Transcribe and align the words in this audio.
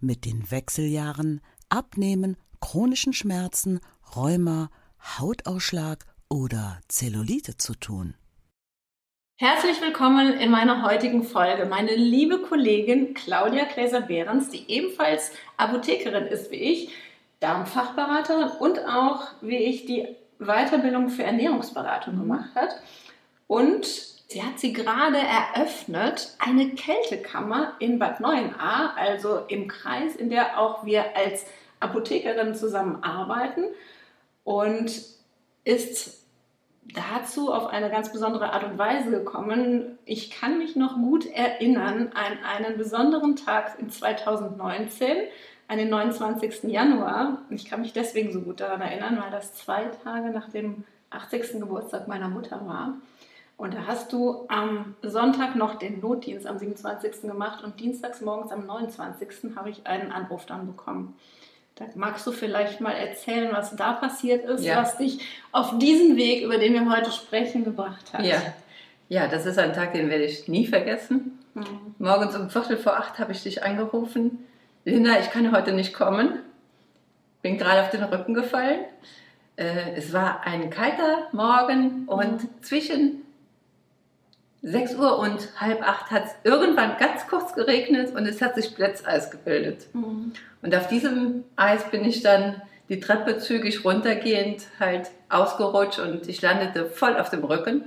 mit 0.00 0.24
den 0.24 0.50
Wechseljahren, 0.50 1.40
Abnehmen, 1.68 2.36
chronischen 2.60 3.12
Schmerzen, 3.12 3.80
Rheuma, 4.14 4.70
Hautausschlag 5.18 6.04
oder 6.28 6.80
Zellulite 6.88 7.56
zu 7.56 7.74
tun? 7.74 8.14
Herzlich 9.38 9.80
willkommen 9.82 10.32
in 10.38 10.50
meiner 10.50 10.82
heutigen 10.82 11.22
Folge. 11.22 11.66
Meine 11.66 11.94
liebe 11.94 12.40
Kollegin 12.40 13.12
Claudia 13.12 13.64
Gläser-Behrens, 13.64 14.48
die 14.48 14.64
ebenfalls 14.68 15.32
Apothekerin 15.58 16.26
ist 16.26 16.50
wie 16.50 16.56
ich, 16.56 16.90
Darmfachberaterin 17.40 18.48
und 18.58 18.78
auch 18.86 19.28
wie 19.42 19.58
ich 19.58 19.84
die 19.84 20.06
Weiterbildung 20.38 21.10
für 21.10 21.24
Ernährungsberatung 21.24 22.18
gemacht 22.18 22.54
hat. 22.54 22.80
Und 23.46 24.15
Sie 24.28 24.42
hat 24.42 24.58
sie 24.58 24.72
gerade 24.72 25.18
eröffnet, 25.18 26.36
eine 26.40 26.70
Kältekammer 26.70 27.74
in 27.78 27.98
Bad 27.98 28.20
Neuenahr, 28.20 28.94
also 28.96 29.44
im 29.46 29.68
Kreis, 29.68 30.16
in 30.16 30.30
der 30.30 30.58
auch 30.58 30.84
wir 30.84 31.16
als 31.16 31.46
Apothekerin 31.78 32.54
zusammenarbeiten 32.54 33.66
und 34.42 34.90
ist 35.64 36.24
dazu 36.94 37.52
auf 37.52 37.66
eine 37.66 37.90
ganz 37.90 38.12
besondere 38.12 38.52
Art 38.52 38.64
und 38.64 38.78
Weise 38.78 39.10
gekommen. 39.10 39.98
Ich 40.04 40.30
kann 40.30 40.58
mich 40.58 40.76
noch 40.76 40.96
gut 40.96 41.26
erinnern 41.26 42.12
an 42.14 42.38
einen 42.44 42.78
besonderen 42.78 43.36
Tag 43.36 43.78
in 43.78 43.90
2019, 43.90 45.08
an 45.68 45.78
den 45.78 45.88
29. 45.88 46.64
Januar. 46.64 47.38
Ich 47.50 47.64
kann 47.64 47.80
mich 47.80 47.92
deswegen 47.92 48.32
so 48.32 48.40
gut 48.40 48.60
daran 48.60 48.80
erinnern, 48.80 49.18
weil 49.20 49.30
das 49.30 49.54
zwei 49.54 49.84
Tage 50.04 50.30
nach 50.30 50.48
dem 50.48 50.84
80. 51.10 51.60
Geburtstag 51.60 52.08
meiner 52.08 52.28
Mutter 52.28 52.66
war. 52.66 52.94
Und 53.56 53.72
da 53.72 53.86
hast 53.86 54.12
du 54.12 54.44
am 54.48 54.94
Sonntag 55.02 55.56
noch 55.56 55.76
den 55.76 56.00
Notdienst 56.00 56.46
am 56.46 56.58
27. 56.58 57.22
gemacht 57.22 57.64
und 57.64 57.80
dienstags 57.80 58.20
morgens 58.20 58.52
am 58.52 58.66
29. 58.66 59.56
habe 59.56 59.70
ich 59.70 59.86
einen 59.86 60.12
Anruf 60.12 60.44
dann 60.44 60.66
bekommen. 60.66 61.16
Da 61.76 61.86
magst 61.94 62.26
du 62.26 62.32
vielleicht 62.32 62.80
mal 62.80 62.92
erzählen, 62.92 63.50
was 63.52 63.74
da 63.76 63.92
passiert 63.92 64.44
ist, 64.44 64.64
ja. 64.64 64.76
was 64.76 64.96
dich 64.98 65.20
auf 65.52 65.78
diesen 65.78 66.16
Weg, 66.16 66.42
über 66.42 66.58
den 66.58 66.74
wir 66.74 66.90
heute 66.90 67.10
sprechen, 67.10 67.64
gebracht 67.64 68.12
hat. 68.12 68.24
Ja, 68.24 68.40
ja 69.08 69.26
das 69.26 69.46
ist 69.46 69.58
ein 69.58 69.72
Tag, 69.72 69.92
den 69.92 70.08
werde 70.10 70.24
ich 70.24 70.48
nie 70.48 70.66
vergessen. 70.66 71.38
Mhm. 71.54 71.94
Morgens 71.98 72.34
um 72.34 72.50
Viertel 72.50 72.76
vor 72.76 72.96
acht 72.96 73.18
habe 73.18 73.32
ich 73.32 73.42
dich 73.42 73.62
angerufen. 73.62 74.44
Linda, 74.84 75.18
ich 75.18 75.30
kann 75.30 75.54
heute 75.54 75.72
nicht 75.72 75.94
kommen. 75.94 76.40
Bin 77.42 77.58
gerade 77.58 77.82
auf 77.82 77.90
den 77.90 78.04
Rücken 78.04 78.34
gefallen. 78.34 78.80
Äh, 79.56 79.96
es 79.96 80.12
war 80.12 80.46
ein 80.46 80.70
kalter 80.70 81.28
Morgen 81.32 82.04
und 82.06 82.42
mhm. 82.42 82.62
zwischen 82.62 83.25
6 84.68 84.96
Uhr 84.96 85.20
und 85.20 85.48
halb 85.60 85.80
acht 85.86 86.10
hat 86.10 86.24
es 86.24 86.34
irgendwann 86.42 86.96
ganz 86.98 87.28
kurz 87.28 87.54
geregnet 87.54 88.12
und 88.16 88.26
es 88.26 88.42
hat 88.42 88.56
sich 88.56 88.74
Plätzeis 88.74 89.30
gebildet. 89.30 89.86
Mhm. 89.94 90.32
Und 90.60 90.74
auf 90.74 90.88
diesem 90.88 91.44
Eis 91.54 91.88
bin 91.88 92.04
ich 92.04 92.22
dann 92.22 92.60
die 92.88 92.98
Treppe 92.98 93.38
zügig 93.38 93.84
runtergehend 93.84 94.64
halt 94.80 95.10
ausgerutscht 95.28 96.00
und 96.00 96.28
ich 96.28 96.42
landete 96.42 96.86
voll 96.86 97.16
auf 97.16 97.30
dem 97.30 97.44
Rücken. 97.44 97.84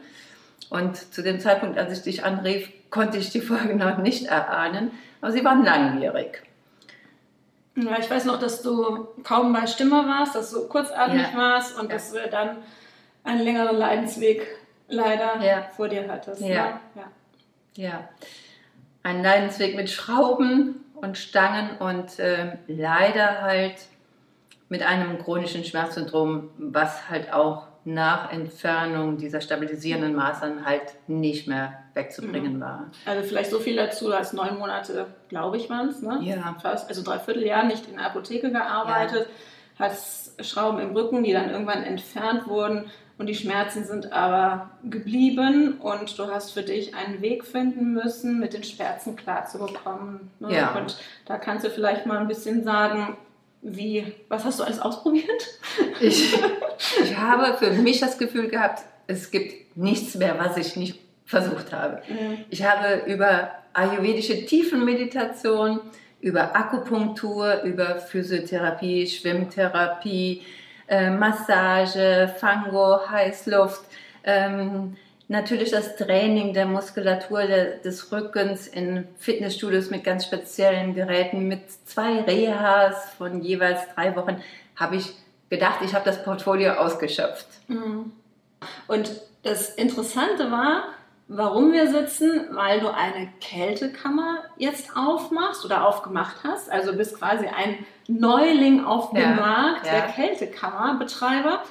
Und 0.70 0.96
zu 1.14 1.22
dem 1.22 1.42
Zeitpunkt, 1.42 1.78
als 1.78 1.92
ich 1.92 2.04
dich 2.04 2.24
anrief, 2.24 2.70
konnte 2.90 3.18
ich 3.18 3.30
die 3.30 3.42
Folge 3.42 3.75
noch 3.75 3.98
nicht 3.98 4.28
erahnen, 4.28 4.92
aber 5.20 5.34
sie 5.34 5.44
waren 5.44 5.66
langwierig. 5.66 6.44
Ja, 7.75 8.00
ich 8.00 8.09
weiß 8.09 8.24
noch, 8.24 8.40
dass 8.40 8.62
du 8.62 9.09
kaum 9.24 9.52
bei 9.52 9.68
Stimme 9.68 10.08
warst, 10.08 10.34
dass 10.34 10.52
du 10.52 10.66
kurzatmig 10.70 11.28
ja. 11.34 11.38
warst 11.38 11.78
und 11.78 11.90
ja. 11.90 11.96
dass 11.96 12.14
wir 12.14 12.28
dann 12.28 12.58
einen 13.25 13.42
längeren 13.42 13.75
Leidensweg 13.75 14.48
leider 14.90 15.44
ja. 15.44 15.64
vor 15.76 15.88
dir 15.88 16.08
hattest. 16.10 16.42
Ja. 16.42 16.48
Ne? 16.48 16.80
ja. 16.96 17.04
ja. 17.76 18.10
Ein 19.04 19.24
Leidensweg 19.24 19.76
mit 19.76 19.90
Schrauben 19.90 20.86
und 20.96 21.18
Stangen 21.18 21.78
und 21.78 22.20
äh, 22.20 22.58
leider 22.68 23.42
halt 23.42 23.76
mit 24.68 24.84
einem 24.84 25.18
chronischen 25.20 25.64
Schmerzsyndrom, 25.64 26.50
was 26.58 27.10
halt 27.10 27.34
auch 27.34 27.68
nach 27.86 28.32
Entfernung 28.32 29.18
dieser 29.18 29.42
stabilisierenden 29.42 30.14
Maßnahmen 30.14 30.66
halt 30.66 30.96
nicht 31.08 31.48
mehr 31.48 31.74
wegzubringen 31.94 32.58
mhm. 32.58 32.62
war. 32.62 32.92
Also 33.06 33.28
vielleicht 33.28 33.50
so 33.50 33.60
viel 33.60 33.76
dazu, 33.76 34.08
du 34.08 34.14
hast 34.14 34.34
neun 34.34 34.60
Monate, 34.60 35.08
glaube 35.30 35.58
ich, 35.58 35.70
waren 35.70 35.90
es, 35.90 36.02
ne? 36.02 36.20
Ja. 36.22 36.56
Fast, 36.62 36.88
also 36.88 37.04
dreiviertel 37.04 37.44
Jahr 37.44 37.64
nicht 37.64 37.88
in 37.88 37.96
der 37.96 38.06
Apotheke 38.06 38.52
gearbeitet, 38.52 39.28
ja. 39.80 39.86
hast 39.86 40.46
Schrauben 40.46 40.80
im 40.80 40.96
Rücken, 40.96 41.24
die 41.24 41.34
dann 41.34 41.50
irgendwann 41.50 41.84
entfernt 41.84 42.48
wurden 42.48 42.92
und 43.19 43.28
die 43.28 43.35
Schmerzen 43.35 43.84
sind 43.84 44.13
aber 44.13 44.72
geblieben 44.90 45.74
und 45.74 46.18
du 46.18 46.28
hast 46.28 46.52
für 46.52 46.63
dich 46.63 46.96
einen 46.96 47.22
Weg 47.22 47.46
finden 47.46 47.94
müssen, 47.94 48.40
mit 48.40 48.53
den 48.53 48.63
Schmerzen 48.63 49.18
klarzubekommen. 49.18 50.31
Ne? 50.40 50.56
Ja. 50.56 50.74
Und 50.74 50.97
da 51.25 51.38
kannst 51.38 51.66
du 51.66 51.69
vielleicht 51.69 52.06
mal 52.06 52.18
ein 52.18 52.30
bisschen 52.30 52.63
sagen, 52.63 53.18
wie, 53.62 54.13
was 54.30 54.46
hast 54.46 54.62
du 54.62 54.63
alles 54.63 54.80
ausprobiert? 54.80 55.28
Ich, 56.00 56.34
ich 57.03 57.18
habe 57.18 57.57
für 57.57 57.72
mich 57.72 58.00
das 58.00 58.18
Gefühl 58.18 58.47
gehabt, 58.47 58.84
es 59.07 59.31
gibt 59.31 59.75
nichts 59.75 60.16
mehr, 60.16 60.40
was 60.40 60.56
ich 60.56 60.78
nicht 60.78 60.97
versucht 61.25 61.74
habe. 61.74 62.01
Mhm. 62.07 62.46
Ich 62.50 62.63
habe 62.63 63.03
über 63.06 63.51
ayurvedische 63.74 64.46
Tiefenmeditation, 64.46 65.81
über 66.22 66.56
Akupunktur, 66.56 67.63
über 67.63 67.97
Physiotherapie, 67.97 69.07
Schwimmtherapie, 69.07 70.41
äh, 70.90 71.10
Massage, 71.10 72.34
Fango, 72.40 73.10
Heißluft, 73.10 73.82
ähm, 74.24 74.98
natürlich 75.28 75.72
das 75.72 75.96
Training 75.96 76.54
der 76.54 76.66
Muskulatur 76.66 77.44
der, 77.44 77.78
des 77.78 78.12
Rückens 78.12 78.68
in 78.68 79.08
Fitnessstudios 79.20 79.90
mit 79.92 80.04
ganz 80.04 80.26
speziellen 80.26 80.96
Geräten, 80.96 81.48
mit 81.48 81.62
zwei 81.88 82.22
Rehas 82.22 83.12
von 83.18 83.42
jeweils 83.42 83.82
drei 83.94 84.16
Wochen, 84.16 84.42
habe 84.76 84.96
ich 84.96 85.14
gedacht, 85.50 85.80
ich 85.84 85.94
habe 85.94 86.06
das 86.06 86.24
Portfolio 86.24 86.74
ausgeschöpft. 86.74 87.48
Mhm. 87.68 88.12
Und 88.88 89.22
das 89.44 89.70
Interessante 89.76 90.52
war, 90.52 90.90
warum 91.30 91.72
wir 91.72 91.90
sitzen, 91.90 92.48
weil 92.52 92.80
du 92.82 92.94
eine 92.94 93.30
Kältekammer 93.40 94.40
jetzt 94.58 94.98
aufmachst 94.98 95.64
oder 95.64 95.88
aufgemacht 95.88 96.38
hast. 96.44 96.70
Also 96.72 96.94
bist 96.98 97.18
quasi 97.18 97.46
ein 97.46 97.86
Neuling 98.08 98.84
auf 98.84 99.12
dem 99.12 99.22
ja, 99.22 99.36
Markt, 99.36 99.86
ja. 99.86 99.94
der 99.94 100.02
Kältekammerbetreiber. 100.08 101.62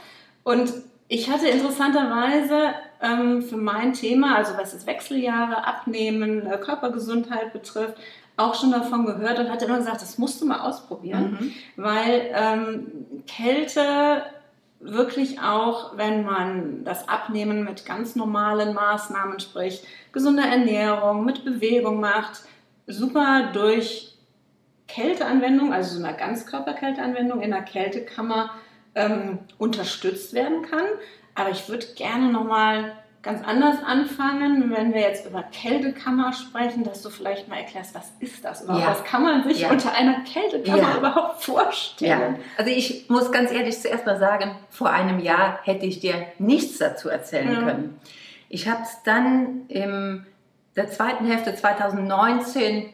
Und 0.44 0.72
ich 1.08 1.28
hatte 1.28 1.48
interessanterweise 1.48 2.74
ähm, 3.02 3.42
für 3.42 3.56
mein 3.56 3.94
Thema, 3.94 4.36
also 4.36 4.56
was 4.56 4.72
das 4.72 4.86
Wechseljahre, 4.86 5.66
Abnehmen, 5.66 6.46
äh, 6.46 6.56
Körpergesundheit 6.58 7.52
betrifft, 7.52 7.96
auch 8.36 8.54
schon 8.54 8.70
davon 8.70 9.06
gehört 9.06 9.40
und 9.40 9.50
hatte 9.50 9.64
immer 9.64 9.78
gesagt, 9.78 10.00
das 10.00 10.18
musst 10.18 10.40
du 10.40 10.46
mal 10.46 10.60
ausprobieren, 10.60 11.36
mhm. 11.40 11.52
weil 11.82 12.30
ähm, 12.32 12.92
Kälte 13.26 14.22
wirklich 14.80 15.40
auch, 15.40 15.96
wenn 15.96 16.24
man 16.24 16.84
das 16.84 17.08
Abnehmen 17.08 17.64
mit 17.64 17.84
ganz 17.84 18.16
normalen 18.16 18.74
Maßnahmen, 18.74 19.40
sprich 19.40 19.84
gesunder 20.12 20.44
Ernährung, 20.44 21.24
mit 21.24 21.44
Bewegung 21.44 22.00
macht, 22.00 22.42
super 22.86 23.50
durch 23.52 24.16
Kälteanwendung, 24.86 25.72
also 25.72 25.98
so 25.98 26.04
eine 26.04 26.16
Ganzkörperkälteanwendung 26.16 27.42
in 27.42 27.50
der 27.50 27.62
Kältekammer 27.62 28.50
ähm, 28.94 29.40
unterstützt 29.58 30.32
werden 30.32 30.62
kann. 30.62 30.86
Aber 31.34 31.50
ich 31.50 31.68
würde 31.68 31.86
gerne 31.94 32.32
nochmal 32.32 32.92
ganz 33.22 33.44
anders 33.44 33.82
anfangen, 33.84 34.72
wenn 34.74 34.94
wir 34.94 35.00
jetzt 35.00 35.26
über 35.26 35.42
Kältekammer 35.42 36.32
sprechen, 36.32 36.84
dass 36.84 37.02
du 37.02 37.10
vielleicht 37.10 37.48
mal 37.48 37.56
erklärst, 37.56 37.94
was 37.94 38.12
ist 38.20 38.44
das 38.44 38.62
überhaupt? 38.62 38.84
Ja. 38.84 38.90
Was 38.90 39.04
kann 39.04 39.22
man 39.22 39.42
sich 39.44 39.62
ja. 39.62 39.70
unter 39.70 39.92
einer 39.92 40.20
Kältekammer 40.20 40.92
ja. 40.92 40.98
überhaupt 40.98 41.42
vorstellen? 41.42 42.36
Also 42.56 42.70
ich 42.70 43.08
muss 43.08 43.32
ganz 43.32 43.50
ehrlich 43.50 43.78
zuerst 43.80 44.06
mal 44.06 44.18
sagen, 44.18 44.52
vor 44.70 44.90
einem 44.90 45.18
Jahr 45.18 45.58
hätte 45.64 45.86
ich 45.86 46.00
dir 46.00 46.26
nichts 46.38 46.78
dazu 46.78 47.08
erzählen 47.08 47.64
können. 47.64 48.00
Ich 48.48 48.68
habe 48.68 48.82
es 48.82 49.02
dann 49.02 49.66
in 49.68 50.24
der 50.76 50.88
zweiten 50.88 51.26
Hälfte 51.26 51.54
2019 51.54 52.92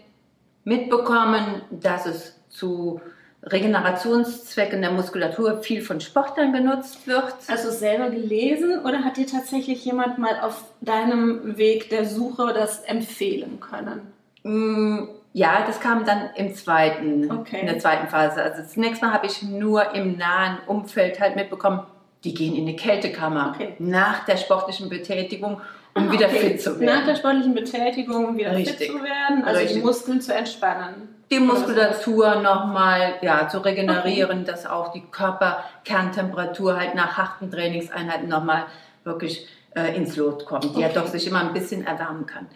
mitbekommen, 0.64 1.62
dass 1.70 2.06
es 2.06 2.40
zu 2.48 3.00
Regenerationszwecken 3.46 4.80
der 4.80 4.90
Muskulatur 4.90 5.58
viel 5.62 5.82
von 5.82 6.00
Sportlern 6.00 6.52
genutzt 6.52 7.06
wird. 7.06 7.34
Hast 7.48 7.64
du 7.64 7.68
es 7.68 7.78
selber 7.78 8.10
gelesen 8.10 8.80
oder 8.84 9.04
hat 9.04 9.16
dir 9.16 9.26
tatsächlich 9.26 9.84
jemand 9.84 10.18
mal 10.18 10.40
auf 10.40 10.64
deinem 10.80 11.56
Weg 11.56 11.90
der 11.90 12.04
Suche 12.06 12.52
das 12.54 12.80
empfehlen 12.84 13.60
können? 13.60 14.00
Mm, 14.42 15.08
Ja, 15.36 15.64
das 15.66 15.80
kam 15.80 16.04
dann 16.04 16.30
im 16.36 16.54
zweiten, 16.54 17.28
Okay. 17.30 17.58
in 17.60 17.66
der 17.66 17.80
zweiten 17.80 18.06
Phase. 18.06 18.40
Also 18.40 18.62
zunächst 18.72 19.02
mal 19.02 19.12
habe 19.12 19.26
ich 19.26 19.42
nur 19.42 19.92
im 19.92 20.16
nahen 20.16 20.58
Umfeld 20.68 21.18
halt 21.18 21.34
mitbekommen, 21.34 21.80
die 22.22 22.34
gehen 22.34 22.54
in 22.54 22.66
die 22.66 22.76
Kältekammer 22.76 23.52
Okay. 23.54 23.74
nach 23.80 24.24
der 24.26 24.36
sportlichen 24.36 24.88
Betätigung, 24.88 25.60
um 25.94 26.08
Ah, 26.08 26.12
wieder 26.12 26.26
okay. 26.26 26.38
fit 26.38 26.62
zu 26.62 26.78
werden. 26.78 26.84
Nach 26.86 27.04
der 27.04 27.16
sportlichen 27.16 27.52
Betätigung 27.54 28.26
um 28.26 28.36
wieder 28.36 28.54
Richtig. 28.54 28.76
fit 28.76 28.86
zu 28.92 29.02
werden, 29.02 29.42
also 29.44 29.58
Richtig. 29.60 29.78
die 29.78 29.84
Muskeln 29.84 30.20
zu 30.20 30.32
entspannen. 30.32 31.08
Die 31.34 31.40
Muskulatur 31.40 32.36
nochmal 32.36 33.14
ja, 33.22 33.48
zu 33.48 33.58
regenerieren, 33.58 34.44
dass 34.44 34.66
auch 34.66 34.92
die 34.92 35.02
Körperkerntemperatur 35.02 36.76
halt 36.76 36.94
nach 36.94 37.16
harten 37.16 37.50
Trainingseinheiten 37.50 38.28
nochmal 38.28 38.66
wirklich 39.04 39.48
äh, 39.74 39.96
ins 39.96 40.16
Lot 40.16 40.46
kommt, 40.46 40.64
die 40.76 40.80
ja 40.80 40.88
Okay. 40.88 40.94
doch 40.94 41.06
sich 41.06 41.26
immer 41.26 41.40
ein 41.40 41.52
bisschen 41.52 41.86
erwärmen 41.86 42.26
kann. 42.26 42.46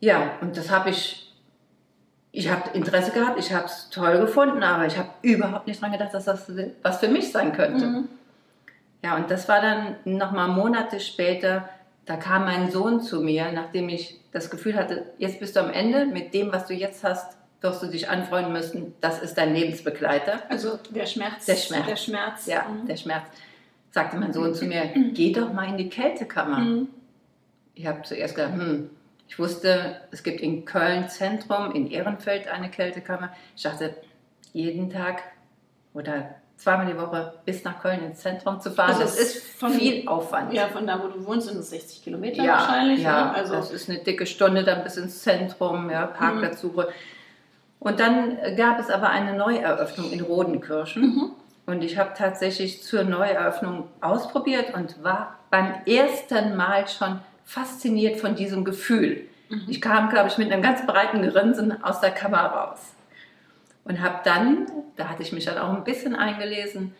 Ja, 0.00 0.32
und 0.40 0.56
das 0.56 0.70
habe 0.70 0.90
ich, 0.90 1.34
ich 2.32 2.50
habe 2.50 2.70
Interesse 2.74 3.12
gehabt, 3.12 3.38
ich 3.38 3.52
habe 3.52 3.66
es 3.66 3.90
toll 3.90 4.18
gefunden, 4.18 4.62
aber 4.62 4.86
ich 4.86 4.96
habe 4.96 5.08
überhaupt 5.22 5.66
nicht 5.66 5.80
dran 5.80 5.92
gedacht, 5.92 6.14
dass 6.14 6.26
das 6.26 6.50
was 6.82 6.98
für 6.98 7.08
mich 7.08 7.32
sein 7.32 7.52
könnte. 7.52 7.86
Mhm. 7.86 8.08
Ja, 9.02 9.16
und 9.16 9.30
das 9.30 9.48
war 9.48 9.60
dann 9.60 9.96
nochmal 10.04 10.48
Monate 10.48 11.00
später, 11.00 11.68
da 12.06 12.16
kam 12.16 12.44
mein 12.44 12.70
Sohn 12.70 13.00
zu 13.00 13.20
mir, 13.20 13.50
nachdem 13.52 13.88
ich 13.88 14.20
das 14.32 14.50
Gefühl 14.50 14.76
hatte, 14.76 15.04
jetzt 15.18 15.40
bist 15.40 15.56
du 15.56 15.60
am 15.60 15.70
Ende, 15.70 16.06
mit 16.06 16.34
dem, 16.34 16.52
was 16.52 16.66
du 16.66 16.74
jetzt 16.74 17.02
hast, 17.02 17.36
wirst 17.66 17.82
du 17.82 17.86
dich 17.88 18.08
anfreunden 18.08 18.52
müssen, 18.52 18.94
das 19.00 19.20
ist 19.20 19.34
dein 19.36 19.52
Lebensbegleiter. 19.54 20.42
Also 20.48 20.78
der 20.90 21.06
Schmerz. 21.06 21.44
Der 21.46 21.56
Schmerz. 21.56 21.86
Der 21.86 21.96
Schmerz. 21.96 22.46
Ja, 22.46 22.64
Mhm. 22.68 22.86
der 22.86 22.96
Schmerz. 22.96 23.26
Sagte 23.90 24.16
mein 24.16 24.32
Sohn 24.32 24.54
zu 24.54 24.64
mir, 24.66 24.90
geh 25.14 25.32
doch 25.32 25.52
mal 25.52 25.68
in 25.68 25.76
die 25.78 25.88
Kältekammer. 25.88 26.58
Mhm. 26.58 26.88
Ich 27.74 27.86
habe 27.86 28.02
zuerst 28.02 28.34
gedacht, 28.36 28.52
hm, 28.54 28.90
ich 29.28 29.38
wusste, 29.38 30.00
es 30.12 30.22
gibt 30.22 30.40
in 30.40 30.64
Köln 30.64 31.08
Zentrum, 31.08 31.72
in 31.72 31.90
Ehrenfeld 31.90 32.46
eine 32.48 32.70
Kältekammer. 32.70 33.32
Ich 33.56 33.62
dachte, 33.64 33.94
jeden 34.52 34.88
Tag 34.90 35.22
oder 35.94 36.36
zweimal 36.56 36.86
die 36.86 36.96
Woche 36.98 37.34
bis 37.44 37.64
nach 37.64 37.82
Köln 37.82 38.02
ins 38.04 38.20
Zentrum 38.20 38.60
zu 38.60 38.70
fahren, 38.70 38.90
Also 38.90 39.02
das 39.02 39.18
ist 39.18 39.44
von- 39.58 39.72
viel 39.72 40.06
Aufwand. 40.08 40.52
Ja, 40.54 40.68
von 40.68 40.86
da, 40.86 41.02
wo 41.02 41.08
du 41.08 41.26
wohnst, 41.26 41.48
sind 41.48 41.58
es 41.58 41.70
60 41.70 42.02
Kilometer 42.04 42.42
ja, 42.42 42.52
wahrscheinlich. 42.52 43.00
Ja, 43.02 43.26
ne? 43.26 43.34
also 43.34 43.54
das 43.56 43.70
ist 43.72 43.90
eine 43.90 43.98
dicke 43.98 44.24
Stunde 44.26 44.62
dann 44.64 44.82
bis 44.84 44.96
ins 44.96 45.22
Zentrum, 45.22 45.90
ja, 45.90 46.06
Parkplatzsuche. 46.06 46.88
Und 47.78 48.00
dann 48.00 48.38
gab 48.56 48.80
es 48.80 48.90
aber 48.90 49.10
eine 49.10 49.34
Neueröffnung 49.34 50.10
in 50.10 50.20
Rodenkirchen. 50.20 51.02
Mhm. 51.02 51.30
Und 51.66 51.82
ich 51.82 51.98
habe 51.98 52.12
tatsächlich 52.16 52.82
zur 52.82 53.04
Neueröffnung 53.04 53.88
ausprobiert 54.00 54.74
und 54.74 55.02
war 55.02 55.38
beim 55.50 55.74
ersten 55.84 56.56
Mal 56.56 56.86
schon 56.88 57.20
fasziniert 57.44 58.20
von 58.20 58.34
diesem 58.34 58.64
Gefühl. 58.64 59.26
Mhm. 59.48 59.66
Ich 59.68 59.80
kam, 59.80 60.08
glaube 60.10 60.28
ich, 60.28 60.38
mit 60.38 60.50
einem 60.52 60.62
ganz 60.62 60.86
breiten 60.86 61.22
Grinsen 61.22 61.82
aus 61.82 62.00
der 62.00 62.10
Kammer 62.12 62.44
raus. 62.44 62.94
Und 63.84 64.00
habe 64.00 64.20
dann, 64.24 64.66
da 64.96 65.08
hatte 65.08 65.22
ich 65.22 65.32
mich 65.32 65.44
dann 65.44 65.58
auch 65.58 65.72
ein 65.72 65.84
bisschen 65.84 66.16
eingelesen, 66.16 66.94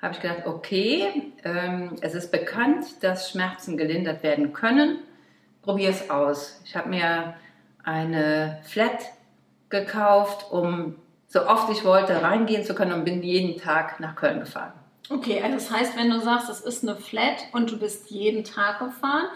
habe 0.00 0.14
ich 0.14 0.20
gedacht, 0.20 0.46
okay, 0.46 1.32
ähm, 1.44 1.96
es 2.00 2.14
ist 2.14 2.32
bekannt, 2.32 2.84
dass 3.02 3.30
Schmerzen 3.30 3.76
gelindert 3.76 4.24
werden 4.24 4.52
können. 4.52 4.98
Probier 5.62 5.90
es 5.90 6.10
aus. 6.10 6.60
Ich 6.64 6.74
habe 6.74 6.88
mir 6.88 7.34
eine 7.84 8.58
Flat 8.64 8.98
gekauft, 9.72 10.46
um 10.52 10.94
so 11.26 11.46
oft 11.46 11.68
ich 11.70 11.84
wollte 11.84 12.22
reingehen 12.22 12.62
zu 12.62 12.74
können 12.74 12.92
und 12.92 13.04
bin 13.04 13.22
jeden 13.22 13.60
Tag 13.60 13.98
nach 13.98 14.14
Köln 14.14 14.38
gefahren. 14.38 14.72
Okay, 15.10 15.42
also 15.42 15.56
das 15.56 15.70
heißt, 15.70 15.96
wenn 15.96 16.10
du 16.10 16.20
sagst, 16.20 16.48
es 16.48 16.60
ist 16.60 16.84
eine 16.84 16.94
Flat 16.94 17.46
und 17.52 17.70
du 17.70 17.78
bist 17.78 18.10
jeden 18.10 18.44
Tag 18.44 18.78
gefahren, 18.78 19.26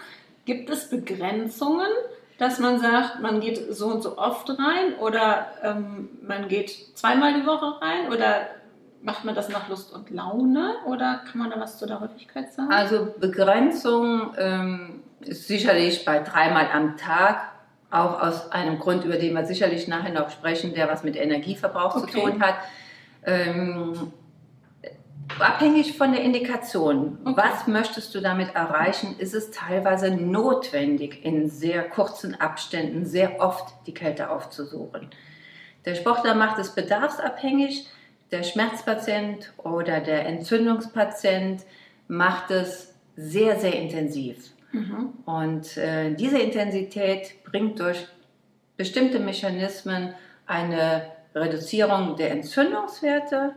gibt 0.45 0.69
es 0.69 0.89
Begrenzungen, 0.89 1.89
dass 2.37 2.59
man 2.59 2.79
sagt, 2.79 3.19
man 3.21 3.41
geht 3.41 3.75
so 3.75 3.87
und 3.87 4.01
so 4.01 4.17
oft 4.17 4.49
rein 4.49 4.95
oder 5.01 5.47
ähm, 5.63 6.09
man 6.25 6.47
geht 6.47 6.69
zweimal 6.95 7.33
die 7.33 7.45
Woche 7.45 7.81
rein 7.81 8.11
oder 8.11 8.47
macht 9.01 9.25
man 9.25 9.35
das 9.35 9.49
nach 9.49 9.67
Lust 9.69 9.93
und 9.93 10.09
Laune 10.09 10.75
oder 10.85 11.21
kann 11.29 11.39
man 11.39 11.49
da 11.49 11.59
was 11.59 11.77
zu 11.77 11.85
der 11.85 11.99
Häufigkeit 11.99 12.53
sagen? 12.53 12.71
Also 12.71 13.13
Begrenzung 13.19 14.33
ähm, 14.37 15.01
ist 15.21 15.47
sicherlich 15.47 16.05
bei 16.05 16.19
dreimal 16.19 16.67
am 16.71 16.95
Tag, 16.97 17.51
auch 17.89 18.21
aus 18.21 18.51
einem 18.51 18.79
Grund, 18.79 19.05
über 19.05 19.15
den 19.17 19.33
wir 19.33 19.45
sicherlich 19.45 19.87
nachher 19.87 20.11
noch 20.13 20.29
sprechen, 20.29 20.73
der 20.73 20.89
was 20.89 21.03
mit 21.03 21.15
Energieverbrauch 21.15 21.95
Okay. 21.95 22.11
zu 22.11 22.19
tun 22.19 22.41
hat. 22.41 22.55
Ähm, 23.25 24.11
abhängig 25.39 25.97
von 25.97 26.11
der 26.11 26.21
Indikation, 26.21 27.17
Okay. 27.23 27.37
was 27.37 27.67
möchtest 27.67 28.13
du 28.15 28.19
damit 28.21 28.55
erreichen, 28.55 29.15
ist 29.17 29.33
es 29.33 29.51
teilweise 29.51 30.11
notwendig, 30.11 31.23
in 31.23 31.49
sehr 31.49 31.83
kurzen 31.83 32.39
Abständen 32.39 33.05
sehr 33.05 33.39
oft 33.39 33.73
die 33.85 33.93
Kälte 33.93 34.29
aufzusuchen. 34.29 35.09
Der 35.85 35.95
Sportler 35.95 36.35
macht 36.35 36.59
es 36.59 36.75
bedarfsabhängig, 36.75 37.87
der 38.31 38.43
Schmerzpatient 38.43 39.53
oder 39.57 40.01
der 40.01 40.25
Entzündungspatient 40.25 41.63
macht 42.09 42.51
es 42.51 42.93
sehr, 43.15 43.57
sehr 43.57 43.73
intensiv. 43.73 44.51
Mhm. 44.71 45.13
Und 45.25 45.77
äh, 45.77 46.13
diese 46.15 46.39
Intensität 46.39 47.43
bringt 47.43 47.79
durch 47.79 48.07
bestimmte 48.75 49.19
Mechanismen 49.19 50.13
eine 50.45 51.11
Reduzierung 51.33 52.15
der 52.15 52.31
Entzündungswerte 52.31 53.53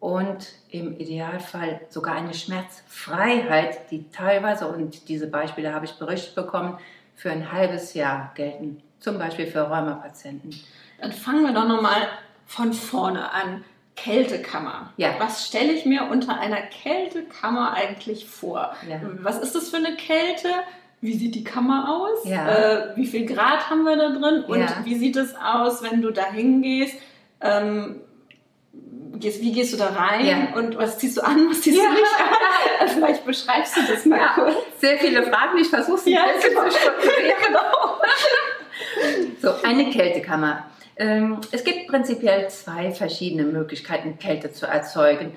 und 0.00 0.48
im 0.70 0.98
Idealfall 0.98 1.80
sogar 1.88 2.16
eine 2.16 2.34
Schmerzfreiheit, 2.34 3.90
die 3.90 4.10
teilweise, 4.10 4.66
und 4.66 5.08
diese 5.08 5.28
Beispiele 5.28 5.72
habe 5.72 5.84
ich 5.84 5.92
berichtet 5.92 6.34
bekommen, 6.34 6.78
für 7.14 7.30
ein 7.30 7.52
halbes 7.52 7.94
Jahr 7.94 8.32
gelten. 8.34 8.82
Zum 8.98 9.18
Beispiel 9.18 9.46
für 9.46 9.60
Rheumapatienten. 9.60 10.54
Dann 11.00 11.12
fangen 11.12 11.44
wir 11.44 11.52
doch 11.52 11.68
nochmal 11.68 12.08
von 12.46 12.72
vorne 12.72 13.32
an. 13.32 13.64
Kältekammer. 13.96 14.92
Ja. 14.96 15.10
Was 15.18 15.46
stelle 15.46 15.72
ich 15.72 15.84
mir 15.84 16.08
unter 16.10 16.38
einer 16.38 16.60
Kältekammer 16.62 17.74
eigentlich 17.74 18.26
vor? 18.26 18.74
Ja. 18.88 19.00
Was 19.20 19.38
ist 19.38 19.54
das 19.54 19.70
für 19.70 19.76
eine 19.76 19.96
Kälte? 19.96 20.48
Wie 21.00 21.14
sieht 21.14 21.34
die 21.34 21.44
Kammer 21.44 21.88
aus? 21.88 22.24
Ja. 22.28 22.48
Äh, 22.48 22.96
wie 22.96 23.06
viel 23.06 23.26
Grad 23.26 23.68
haben 23.70 23.82
wir 23.84 23.96
da 23.96 24.10
drin? 24.10 24.44
Und 24.44 24.84
wie 24.84 24.94
sieht 24.94 25.16
es 25.16 25.34
aus, 25.34 25.82
wenn 25.82 26.00
du 26.00 26.10
da 26.10 26.24
hingehst? 26.32 26.94
Ähm, 27.40 28.00
gehst, 29.18 29.40
wie 29.42 29.52
gehst 29.52 29.72
du 29.72 29.76
da 29.76 29.88
rein? 29.88 30.24
Ja. 30.24 30.36
Und 30.56 30.76
was 30.78 30.98
ziehst 30.98 31.16
du 31.16 31.22
an? 31.22 31.50
Was 31.50 31.60
ziehst 31.62 31.76
Ja. 31.78 31.84
du 31.88 31.90
nicht 31.92 32.80
an? 32.80 32.88
Vielleicht 32.94 33.26
beschreibst 33.26 33.76
du 33.76 33.80
das 33.92 34.06
mal 34.06 34.18
Ja. 34.18 34.28
kurz. 34.34 34.54
Sehr 34.78 34.96
viele 34.98 35.22
Fragen, 35.24 35.58
ich 35.58 35.68
versuche 35.68 35.98
sie 35.98 36.12
Ja, 36.12 36.24
genau. 36.42 36.64
zu 36.68 36.76
strukturieren. 36.78 37.36
genau. 37.46 37.60
So, 39.40 39.50
eine 39.64 39.90
Kältekammer. 39.90 40.64
Ähm, 40.96 41.40
es 41.50 41.64
gibt 41.64 41.88
prinzipiell 41.88 42.48
zwei 42.48 42.92
verschiedene 42.92 43.44
Möglichkeiten, 43.44 44.18
Kälte 44.18 44.52
zu 44.52 44.66
erzeugen. 44.66 45.36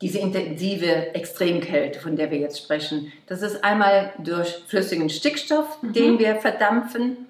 Diese 0.00 0.18
intensive 0.18 1.14
Extremkälte, 1.14 2.00
von 2.00 2.16
der 2.16 2.30
wir 2.30 2.38
jetzt 2.38 2.58
sprechen, 2.58 3.12
das 3.26 3.42
ist 3.42 3.62
einmal 3.62 4.12
durch 4.18 4.64
flüssigen 4.66 5.10
Stickstoff, 5.10 5.78
den 5.82 6.18
wir 6.18 6.36
verdampfen. 6.36 7.26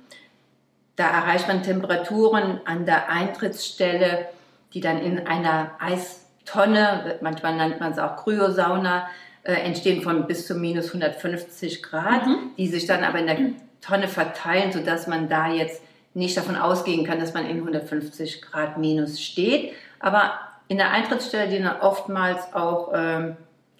Da 0.94 1.10
erreicht 1.10 1.48
man 1.48 1.62
Temperaturen 1.62 2.60
an 2.64 2.86
der 2.86 3.10
Eintrittsstelle, 3.10 4.28
die 4.72 4.80
dann 4.80 5.02
in 5.02 5.26
einer 5.26 5.72
Eistonne, 5.80 7.18
manchmal 7.22 7.56
nennt 7.56 7.80
man 7.80 7.90
es 7.90 7.98
auch 7.98 8.22
Kryosauna, 8.22 9.08
äh, 9.42 9.54
entstehen 9.54 10.02
von 10.02 10.26
bis 10.26 10.46
zu 10.46 10.54
minus 10.54 10.88
150 10.88 11.82
Grad, 11.82 12.22
die 12.56 12.68
sich 12.68 12.86
dann 12.86 13.02
aber 13.02 13.18
in 13.18 13.26
der 13.26 13.38
Tonne 13.80 14.06
verteilen, 14.06 14.70
sodass 14.70 15.06
man 15.06 15.28
da 15.28 15.50
jetzt 15.50 15.82
nicht 16.14 16.36
davon 16.36 16.56
ausgehen 16.56 17.06
kann, 17.06 17.20
dass 17.20 17.34
man 17.34 17.46
in 17.46 17.58
150 17.58 18.42
Grad 18.42 18.78
minus 18.78 19.20
steht. 19.20 19.72
Aber 20.00 20.32
in 20.68 20.78
der 20.78 20.90
Eintrittsstelle, 20.90 21.48
die 21.48 21.62
dann 21.62 21.80
oftmals 21.80 22.52
auch 22.54 22.92
ähm, 22.94 23.36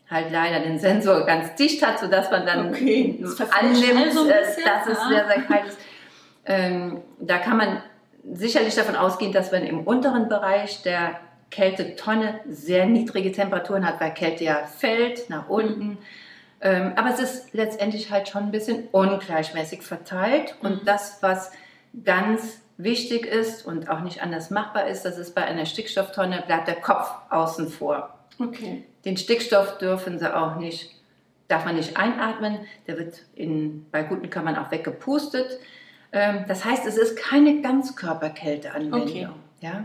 halt 0.09 0.31
leider 0.31 0.61
den 0.61 0.79
Sensor 0.79 1.21
ganz 1.27 1.55
dicht 1.55 1.85
hat, 1.85 1.99
sodass 1.99 2.31
man 2.31 2.47
dann 2.47 2.71
Okay, 2.71 3.19
das 3.21 3.41
annimmt, 3.41 3.85
ein 3.85 4.01
äh, 4.01 4.05
bisschen, 4.05 4.65
dass 4.65 4.87
es 4.87 5.09
sehr, 5.09 5.27
sehr 5.27 5.43
kalt 5.43 5.67
ist. 5.67 5.79
Ähm, 6.47 7.01
da 7.21 7.39
kann 7.39 7.57
man 7.57 7.83
sicherlich 8.33 8.75
davon 8.75 8.97
ausgehen, 8.97 9.33
dass 9.33 9.53
man 9.53 9.63
im 9.63 9.81
unteren 9.81 10.29
Bereich 10.29 10.83
der 10.83 11.21
Kältetonne 11.51 12.41
sehr 12.49 12.87
niedrige 12.87 13.33
Temperaturen 13.33 13.87
hat, 13.87 14.01
weil 14.01 14.15
Kälte 14.15 14.45
ja 14.45 14.65
fällt 14.67 15.29
nach 15.31 15.49
unten. 15.49 15.99
Ähm, 16.61 16.93
aber 16.97 17.11
es 17.11 17.21
ist 17.21 17.55
letztendlich 17.55 18.11
halt 18.11 18.29
schon 18.29 18.45
ein 18.45 18.51
bisschen 18.51 18.89
ungleichmäßig 18.93 19.83
verteilt. 19.83 20.55
Und 20.63 20.87
das, 20.87 21.19
was 21.23 21.53
ganz 22.05 22.61
wichtig 22.77 23.27
ist 23.27 23.67
und 23.67 23.91
auch 23.91 24.01
nicht 24.01 24.23
anders 24.23 24.51
machbar 24.51 24.87
ist, 24.89 25.05
das 25.05 25.19
ist 25.19 25.35
bei 25.35 25.45
einer 25.45 25.67
Stickstofftonne, 25.67 26.43
bleibt 26.47 26.69
der 26.69 26.77
Kopf 26.77 27.11
außen 27.29 27.69
vor. 27.69 28.15
Okay. 28.39 28.85
Den 29.05 29.17
Stickstoff 29.17 29.79
dürfen 29.79 30.19
sie 30.19 30.35
auch 30.35 30.57
nicht, 30.57 30.95
darf 31.49 31.65
man 31.65 31.77
nicht 31.77 31.97
einatmen. 31.97 32.61
Der 32.87 32.99
wird 32.99 33.23
in, 33.35 33.87
bei 33.91 34.03
guten 34.03 34.31
Kammern 34.31 34.57
auch 34.57 34.71
weggepustet. 34.71 35.59
Ähm, 36.13 36.45
das 36.49 36.65
heißt, 36.65 36.87
es 36.87 36.97
ist 36.97 37.17
keine 37.17 37.61
Ganzkörperkälteanwendung. 37.61 39.03
Okay. 39.03 39.29
Ja? 39.61 39.85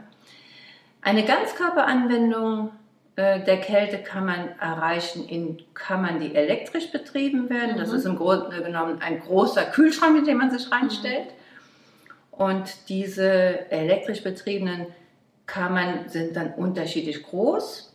Eine 1.01 1.24
Ganzkörperanwendung 1.25 2.71
äh, 3.17 3.43
der 3.43 3.59
Kälte 3.62 4.00
kann 4.00 4.25
man 4.25 4.50
erreichen 4.59 5.27
in 5.27 5.62
Kammern, 5.74 6.19
die 6.19 6.33
elektrisch 6.35 6.91
betrieben 6.91 7.50
werden. 7.50 7.77
Das 7.77 7.91
Mhm. 7.91 7.95
ist 7.97 8.05
im 8.05 8.15
Grunde 8.15 8.62
genommen 8.63 9.01
ein 9.01 9.19
großer 9.21 9.65
Kühlschrank, 9.65 10.17
in 10.17 10.25
den 10.25 10.38
man 10.38 10.51
sich 10.51 10.71
reinstellt. 10.71 11.27
Und 12.38 12.89
diese 12.89 13.70
elektrisch 13.72 14.22
betriebenen 14.24 14.88
Kammern 15.46 16.08
sind 16.08 16.36
dann 16.36 16.54
unterschiedlich 16.54 17.24
groß. 17.24 17.92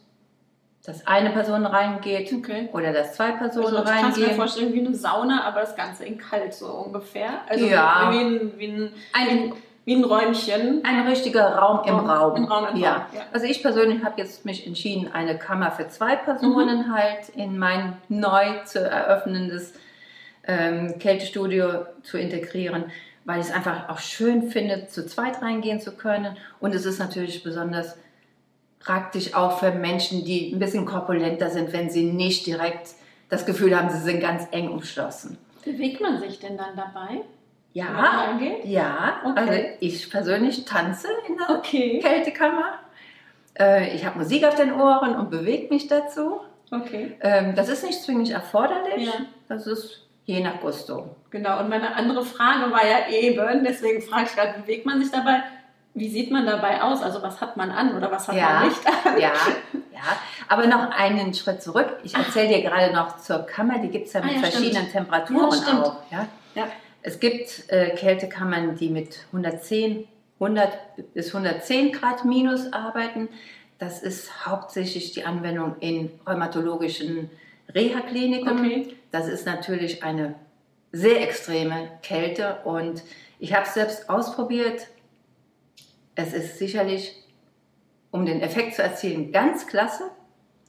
Dass 0.87 1.07
eine 1.07 1.31
Person 1.31 1.67
reingeht 1.67 2.33
Okay. 2.33 2.69
oder 2.73 2.93
dass 2.95 3.15
zwei 3.15 3.33
Personen 3.33 3.67
Also, 3.67 3.79
ich 3.81 3.85
kann 3.85 3.97
mir 3.97 4.03
reingehen. 4.17 4.37
vorstellen 4.37 4.73
wie 4.73 4.81
eine 4.87 4.95
Sauna, 4.95 5.45
aber 5.45 5.61
das 5.61 5.77
Ganze 5.77 6.07
in 6.07 6.17
kalt 6.17 6.55
so 6.55 6.67
ungefähr. 6.69 7.29
Also 7.49 7.67
Ja. 7.67 8.09
wie 8.11 8.19
ein, 8.19 8.53
wie 8.59 8.67
ein, 8.67 8.93
Ein, 9.13 9.53
wie 9.85 9.95
ein 9.97 10.05
Räumchen. 10.05 10.83
ein 10.85 11.07
richtiger 11.07 11.55
Raum 11.57 11.87
im 11.87 11.97
Raum- 12.09 12.35
ein 12.35 12.45
Raum 12.45 12.69
im 12.75 12.77
ja. 12.81 12.93
Raum, 12.95 13.03
ja. 13.15 13.21
Also 13.31 13.45
ich 13.47 13.61
persönlich 13.63 14.03
habe 14.03 14.15
jetzt 14.23 14.47
mich 14.47 14.67
entschieden, 14.67 15.11
eine 15.13 15.37
Kammer 15.37 15.71
für 15.71 15.87
zwei 15.89 16.17
Personen 16.17 16.87
Mhm. 16.89 16.95
halt 16.95 17.29
in 17.37 17.59
mein 17.59 17.99
neu 18.09 18.65
zu 18.65 18.81
eröffnendes 18.81 19.75
ähm, 20.49 20.99
Kältestudio 20.99 21.85
zu 22.03 22.17
integrieren, 22.17 22.85
weil 23.31 23.41
ich 23.41 23.47
es 23.47 23.53
einfach 23.53 23.89
auch 23.89 24.01
schön 24.01 24.51
finde, 24.51 24.89
zu 24.89 25.07
zweit 25.07 25.41
reingehen 25.41 25.81
zu 25.81 25.93
können. 25.93 26.37
Und 26.59 26.75
es 26.75 26.85
ist 26.85 26.99
natürlich 26.99 27.45
besonders 27.45 27.97
praktisch 28.81 29.35
auch 29.35 29.61
für 29.61 29.71
Menschen, 29.71 30.25
die 30.25 30.53
ein 30.53 30.59
bisschen 30.59 30.85
korpulenter 30.85 31.49
sind, 31.49 31.73
wenn 31.73 31.91
sie 31.91 32.03
nicht 32.03 32.45
direkt 32.45 32.89
das 33.29 33.47
Gefühl 33.47 33.79
haben, 33.79 33.89
sie 33.89 34.01
sind 34.01 34.19
ganz 34.19 34.49
eng 34.51 34.69
umschlossen. 34.69 35.39
Bewegt 35.65 36.01
man 36.01 36.19
sich 36.19 36.41
denn 36.41 36.57
dann 36.57 36.75
dabei? 36.75 37.21
Ja, 37.73 38.37
ja. 38.65 39.21
Okay. 39.25 39.39
Also 39.39 39.53
ich 39.79 40.11
persönlich 40.11 40.65
tanze 40.65 41.07
in 41.29 41.37
der 41.37 41.59
Okay. 41.59 42.01
Kältekammer. 42.01 42.81
Äh, 43.57 43.95
ich 43.95 44.05
habe 44.05 44.19
Musik 44.19 44.45
auf 44.45 44.57
den 44.57 44.73
Ohren 44.73 45.15
und 45.15 45.31
bewege 45.31 45.73
mich 45.73 45.87
dazu. 45.87 46.41
Okay. 46.73 47.17
Ähm, 47.21 47.55
das 47.55 47.69
ist 47.69 47.85
nicht 47.85 48.03
zwingend 48.03 48.31
erforderlich. 48.31 49.07
Ja. 49.07 49.27
Das 49.47 49.69
ist 49.69 50.10
je 50.31 50.41
nach 50.41 50.61
Gusto. 50.61 51.17
Genau, 51.31 51.59
und 51.61 51.69
meine 51.69 51.95
andere 51.97 52.25
Frage 52.25 52.71
war 52.73 52.87
ja 52.87 53.09
eben, 53.11 53.65
deswegen 53.65 54.01
frage 54.03 54.25
ich 54.29 54.35
gerade, 54.35 54.61
bewegt 54.61 54.87
man 54.87 55.01
sich 55.03 55.11
dabei? 55.13 55.43
Wie 55.95 56.09
sieht 56.09 56.31
man 56.31 56.47
dabei 56.47 56.83
aus? 56.83 57.03
Also 57.03 57.21
was 57.23 57.41
hat 57.41 57.57
man 57.57 57.71
an 57.71 57.97
oder 57.97 58.11
was 58.13 58.29
hat 58.29 58.37
Ja. 58.37 58.51
man 58.61 58.69
nicht 58.69 58.87
an? 58.87 59.21
Ja, 59.21 59.33
ja. 59.93 60.03
Aber 60.49 60.67
noch 60.67 60.91
einen 60.93 61.35
Schritt 61.35 61.63
zurück. 61.63 61.99
Ich 62.05 62.15
erzähle 62.15 62.49
dir 62.49 62.63
gerade 62.63 62.93
noch 62.95 63.19
zur 63.19 63.41
Kammer. 63.41 63.79
Die 63.81 63.89
gibt 63.89 64.07
es 64.07 64.13
ja 64.13 64.21
Ah, 64.21 64.25
mit 64.27 64.35
ja, 64.35 64.41
verschiedenen 64.41 64.87
stimmt. 64.89 64.93
Temperaturen 64.93 65.51
Ja, 65.67 65.83
auch. 65.83 65.97
Ja? 66.55 66.67
Es 67.03 67.19
gibt 67.19 67.65
äh, 67.73 67.91
Kältekammern, 67.97 68.77
die 68.77 68.89
mit 68.89 69.27
110, 69.33 70.07
100 70.39 70.79
bis 71.15 71.29
110 71.35 71.93
Grad 71.93 72.25
minus 72.25 72.73
arbeiten. 72.73 73.29
Das 73.79 74.03
ist 74.03 74.47
hauptsächlich 74.47 75.13
die 75.13 75.25
Anwendung 75.25 75.77
in 75.81 76.11
rheumatologischen 76.27 77.31
Reha-Kliniken. 77.75 78.49
Okay. 78.49 78.97
Das 79.11 79.29
ist 79.29 79.47
natürlich 79.47 80.03
eine 80.03 80.35
sehr 80.93 81.23
extreme 81.23 81.91
Kälte 82.03 82.61
und 82.65 83.03
ich 83.39 83.55
habe 83.55 83.67
es 83.67 83.75
selbst 83.75 84.11
ausprobiert. 84.11 84.89
Es 86.15 86.33
ist 86.33 86.59
sicherlich, 86.59 87.17
um 88.11 88.27
den 88.27 88.41
Effekt 88.41 88.75
zu 88.75 88.83
erzielen, 88.83 89.33
ganz 89.33 89.67
klasse, 89.67 90.11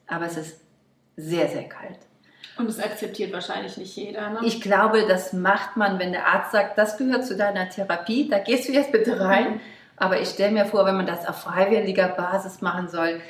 aber 0.08 0.25
es 0.25 0.38
ist 0.38 0.62
sehr, 1.17 1.48
sehr 1.48 1.67
kalt. 1.67 2.00
Und 2.58 2.67
das 2.67 2.79
akzeptiert 2.79 3.34
wahrscheinlich 3.34 3.77
nicht 3.77 3.96
jeder. 3.96 4.29
Ne? 4.29 4.39
Ich 4.43 4.62
glaube, 4.62 5.08
das 5.08 5.34
macht 5.34 5.77
man, 5.77 6.00
wenn 6.00 6.12
der 6.12 6.27
Arzt 6.27 6.51
sagt, 6.51 6.77
das 6.77 6.98
gehört 6.98 7.25
zu 7.25 7.36
deiner 7.36 7.70
Therapie, 7.70 8.29
da 8.29 8.39
gehst 8.39 8.67
du 8.67 8.74
jetzt 8.74 8.91
bitte 8.91 9.20
rein. 9.20 9.60
Aber 9.98 10.20
ich 10.20 10.29
stelle 10.29 10.51
mir 10.51 10.65
vor, 10.65 10.86
wenn 10.86 10.98
man 10.98 11.05
das 11.05 11.27
auf 11.27 11.41
freiwilliger 11.41 12.08
Basis 12.10 12.62
machen 12.62 12.88
soll, 12.88 13.22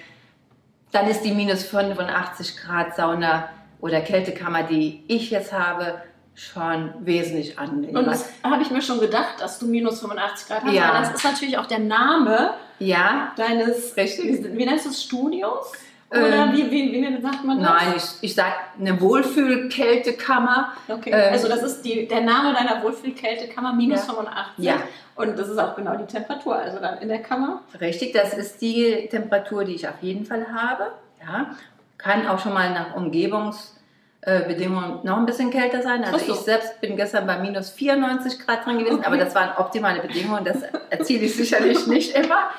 dann 0.92 1.08
ist 1.08 1.22
die 1.22 1.34
minus 1.34 1.64
85 1.64 2.58
Grad 2.58 2.96
Sauna 2.96 3.50
oder 3.82 4.02
Kältekammer, 4.02 4.64
die 4.64 5.04
ich 5.08 5.32
jetzt 5.32 5.52
habe, 5.52 6.02
schon 6.34 6.94
wesentlich 7.02 7.58
Und 7.58 7.64
angenehmer. 7.64 8.04
das 8.04 8.30
habe 8.44 8.62
ich 8.62 8.72
mir 8.72 8.82
schon 8.82 9.00
gedacht, 9.00 9.36
dass 9.42 9.60
du 9.60 9.68
minus 9.68 10.00
85 10.00 10.48
Grad 10.48 10.64
hast. 10.64 10.74
Ja. 10.74 10.94
weil 10.94 11.02
Das 11.02 11.14
ist 11.16 11.24
natürlich 11.26 11.58
auch 11.58 11.66
der 11.66 11.80
Name 11.80 12.52
Ja, 12.80 13.34
deines, 13.36 13.96
Richtig. 13.98 14.44
wie, 14.46 14.58
wie 14.58 14.66
nennst 14.66 14.86
du 14.86 14.90
es, 14.90 15.04
Studios? 15.04 15.72
Oder 16.10 16.28
Ähm, 16.46 16.52
wie, 16.54 16.70
wie, 16.72 16.92
wie 16.92 17.22
sagt 17.22 17.44
man 17.44 17.60
das? 17.62 17.70
nein, 17.70 17.94
ich, 17.98 18.04
ich 18.22 18.36
sage 18.36 18.54
eine 18.80 19.00
Wohlfühlkältekammer. 19.00 20.74
Okay, 20.88 21.12
Ähm, 21.14 21.34
also 21.34 21.48
das 21.48 21.64
ist 21.64 21.84
die, 21.84 22.08
der 22.08 22.22
Name 22.22 22.54
deiner 22.54 22.82
Wohlfühlkältekammer, 22.84 23.74
minus 23.74 24.00
Ja. 24.08 24.14
85. 24.14 24.66
Ja. 24.66 24.76
Und 25.16 25.38
das 25.38 25.50
ist 25.50 25.58
auch 25.58 25.76
genau 25.76 25.96
die 25.96 26.06
Temperatur, 26.06 26.56
also 26.56 26.80
dann 26.80 26.98
in 27.00 27.10
der 27.10 27.22
Kammer. 27.22 27.62
Richtig, 27.80 28.14
das 28.14 28.34
ist 28.34 28.62
die 28.62 29.08
Temperatur, 29.10 29.64
die 29.66 29.76
ich 29.76 29.88
auf 29.88 30.02
jeden 30.02 30.26
Fall 30.26 30.46
habe. 30.54 30.92
Ja, 31.22 31.52
kann 32.02 32.28
auch 32.28 32.40
schon 32.40 32.54
mal 32.54 32.72
nach 32.72 32.96
Umgebungsbedingungen 32.96 35.00
noch 35.04 35.18
ein 35.18 35.26
bisschen 35.26 35.52
kälter 35.52 35.82
sein. 35.82 36.04
Also 36.04 36.18
so. 36.20 36.34
ich 36.34 36.40
selbst 36.40 36.80
bin 36.82 36.96
gestern 36.96 37.28
bei 37.28 37.40
minus 37.40 37.70
94 37.72 38.40
Grad 38.40 38.66
drin 38.66 38.80
gewesen, 38.80 39.00
Okay. 39.00 39.08
aber 39.08 39.18
das 39.18 39.36
waren 39.36 39.58
optimale 39.58 40.02
Bedingungen. 40.02 40.46
Das 40.46 40.62
erziele 40.90 41.26
ich 41.26 41.36
sicherlich 41.36 41.88
nicht 41.88 42.16
immer. 42.16 42.50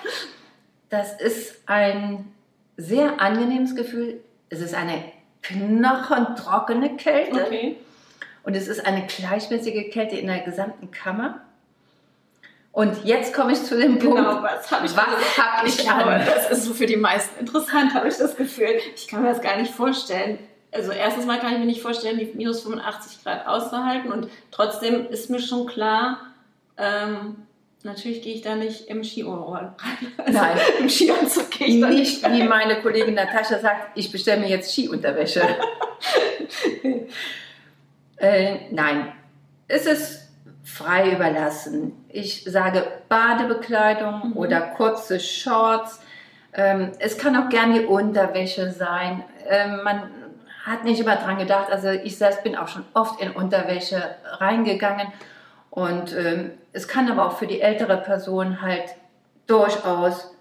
Das 0.88 1.20
ist 1.20 1.62
ein 1.66 2.32
sehr 2.76 3.20
angenehmes 3.20 3.74
Gefühl. 3.76 4.20
Es 4.48 4.60
ist 4.60 4.74
eine 4.74 5.02
knochentrockene 5.42 6.96
Kälte 6.96 7.44
Okay. 7.46 7.76
und 8.44 8.56
es 8.56 8.68
ist 8.68 8.86
eine 8.86 9.06
gleichmäßige 9.06 9.90
Kälte 9.90 10.16
in 10.16 10.26
der 10.26 10.40
gesamten 10.40 10.90
Kammer. 10.90 11.40
Und 12.72 13.04
jetzt 13.04 13.34
komme 13.34 13.52
ich 13.52 13.62
zu 13.62 13.76
dem 13.76 13.98
Punkt, 13.98 14.16
Genau, 14.16 14.42
was 14.42 14.70
habe 14.70 14.86
ich 14.86 14.96
was 14.96 15.38
habe 15.38 15.68
Ich 15.68 15.78
ich 15.78 15.84
glaube, 15.84 16.06
an? 16.06 16.22
das 16.24 16.50
ist 16.50 16.64
so 16.64 16.72
für 16.72 16.86
die 16.86 16.96
meisten 16.96 17.38
interessant, 17.38 17.92
habe 17.92 18.08
ich 18.08 18.16
das 18.16 18.34
Gefühl. 18.34 18.80
Ich 18.96 19.06
kann 19.08 19.22
mir 19.22 19.28
das 19.28 19.42
gar 19.42 19.58
nicht 19.58 19.74
vorstellen. 19.74 20.38
Also 20.72 20.90
erstens 20.90 21.26
mal 21.26 21.38
kann 21.38 21.52
ich 21.52 21.58
mir 21.58 21.66
nicht 21.66 21.82
vorstellen, 21.82 22.18
die 22.18 22.32
minus 22.34 22.62
85 22.62 23.22
Grad 23.22 23.46
auszuhalten 23.46 24.10
und 24.10 24.28
trotzdem 24.50 25.06
ist 25.08 25.28
mir 25.28 25.38
schon 25.40 25.66
klar, 25.66 26.20
ähm, 26.78 27.36
natürlich 27.82 28.22
gehe 28.22 28.34
ich 28.34 28.40
da 28.40 28.54
nicht 28.54 28.88
im 28.88 29.04
Ski-Overall 29.04 29.74
rein. 29.78 30.12
Also 30.16 30.38
Nein. 30.38 30.58
Im 30.80 30.88
Skianzug 30.88 31.50
gehe 31.50 31.66
ich 31.66 31.78
da 31.80 31.88
nicht 31.90 32.26
Nicht 32.26 32.40
wie 32.42 32.48
meine 32.48 32.80
Kollegin 32.80 33.12
Natascha 33.12 33.58
sagt, 33.58 33.98
ich 33.98 34.10
bestelle 34.10 34.40
mir 34.40 34.48
jetzt 34.48 34.72
Skiunterwäsche. 34.72 35.42
äh, 38.16 38.56
nein, 38.70 39.12
es 39.68 39.84
ist 39.84 40.21
frei 40.72 41.12
überlassen. 41.12 41.92
Ich 42.08 42.44
sage 42.44 42.84
Badebekleidung 43.08 44.30
Mhm. 44.30 44.36
oder 44.36 44.60
kurze 44.60 45.20
Shorts. 45.20 46.00
Ähm, 46.54 46.92
es 46.98 47.18
kann 47.18 47.36
auch 47.36 47.48
gern 47.48 47.72
die 47.74 47.84
Unterwäsche 47.84 48.70
sein. 48.70 49.24
Ähm, 49.48 49.80
man 49.84 50.10
hat 50.64 50.84
nicht 50.84 51.00
immer 51.00 51.16
dran 51.16 51.38
gedacht. 51.38 51.70
Also 51.70 51.88
ich 51.90 52.16
selbst 52.16 52.42
bin 52.44 52.56
auch 52.56 52.68
schon 52.68 52.84
oft 52.94 53.20
in 53.20 53.32
Unterwäsche 53.32 54.02
reingegangen. 54.24 55.08
Und 55.70 56.14
ähm, 56.16 56.52
es 56.72 56.86
kann 56.88 57.10
aber 57.10 57.26
auch 57.26 57.38
für 57.38 57.46
die 57.46 57.60
ältere 57.60 57.96
Person 57.96 58.62
halt 58.62 58.84
durchaus 59.46 60.34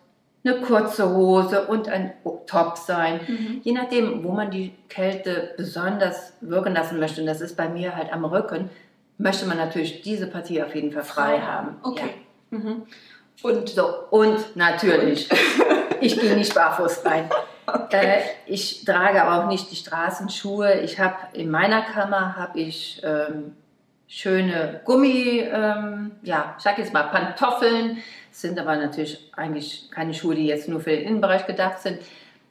eine 0.43 0.55
kurze 0.61 1.09
Hose 1.13 1.67
und 1.67 1.87
ein 1.89 2.13
Top 2.47 2.77
sein. 2.77 3.19
Mhm. 3.27 3.61
Je 3.63 3.71
nachdem, 3.73 4.23
wo 4.23 4.31
man 4.31 4.49
die 4.51 4.73
Kälte 4.89 5.53
besonders 5.57 6.33
wirken 6.41 6.73
lassen 6.73 6.99
möchte, 6.99 7.21
und 7.21 7.27
das 7.27 7.39
ist 7.41 7.55
bei 7.55 7.69
mir 7.69 7.95
halt 7.95 8.11
am 8.11 8.25
Rücken, 8.25 8.69
möchte 9.21 9.45
man 9.45 9.57
natürlich 9.57 10.01
diese 10.01 10.27
Partie 10.27 10.61
auf 10.61 10.75
jeden 10.75 10.91
Fall 10.91 11.03
frei, 11.03 11.39
haben. 11.39 11.77
Okay. 11.83 12.09
Mhm. 12.49 12.83
Ja. 13.43 13.49
Und 13.49 13.69
so, 13.69 13.87
und 14.09 14.55
natürlich, 14.55 15.29
ich 16.01 16.19
gehe 16.19 16.35
nicht 16.35 16.53
barfuß 16.53 17.05
rein. 17.05 17.29
Äh, 17.91 18.21
ich 18.47 18.83
trage 18.83 19.23
aber 19.23 19.43
auch 19.43 19.47
nicht 19.47 19.71
die 19.71 19.77
Straßenschuhe. 19.77 20.81
Ich 20.81 20.99
habe 20.99 21.15
in 21.33 21.49
meiner 21.49 21.83
Kammer 21.83 22.35
habe 22.35 22.59
ich 22.59 22.99
ähm, 23.03 23.55
schöne 24.07 24.81
Gummi, 24.83 25.39
ähm, 25.39 26.11
ja, 26.21 26.55
ich 26.57 26.63
sag 26.63 26.79
jetzt 26.79 26.91
mal 26.91 27.03
Pantoffeln. 27.03 27.99
Das 28.29 28.41
sind 28.41 28.59
aber 28.59 28.75
natürlich 28.75 29.31
eigentlich 29.37 29.89
keine 29.89 30.13
Schuhe, 30.13 30.35
die 30.35 30.47
jetzt 30.47 30.67
nur 30.67 30.81
für 30.81 30.89
den 30.89 31.07
Innenbereich 31.07 31.45
gedacht 31.45 31.79
sind, 31.79 31.99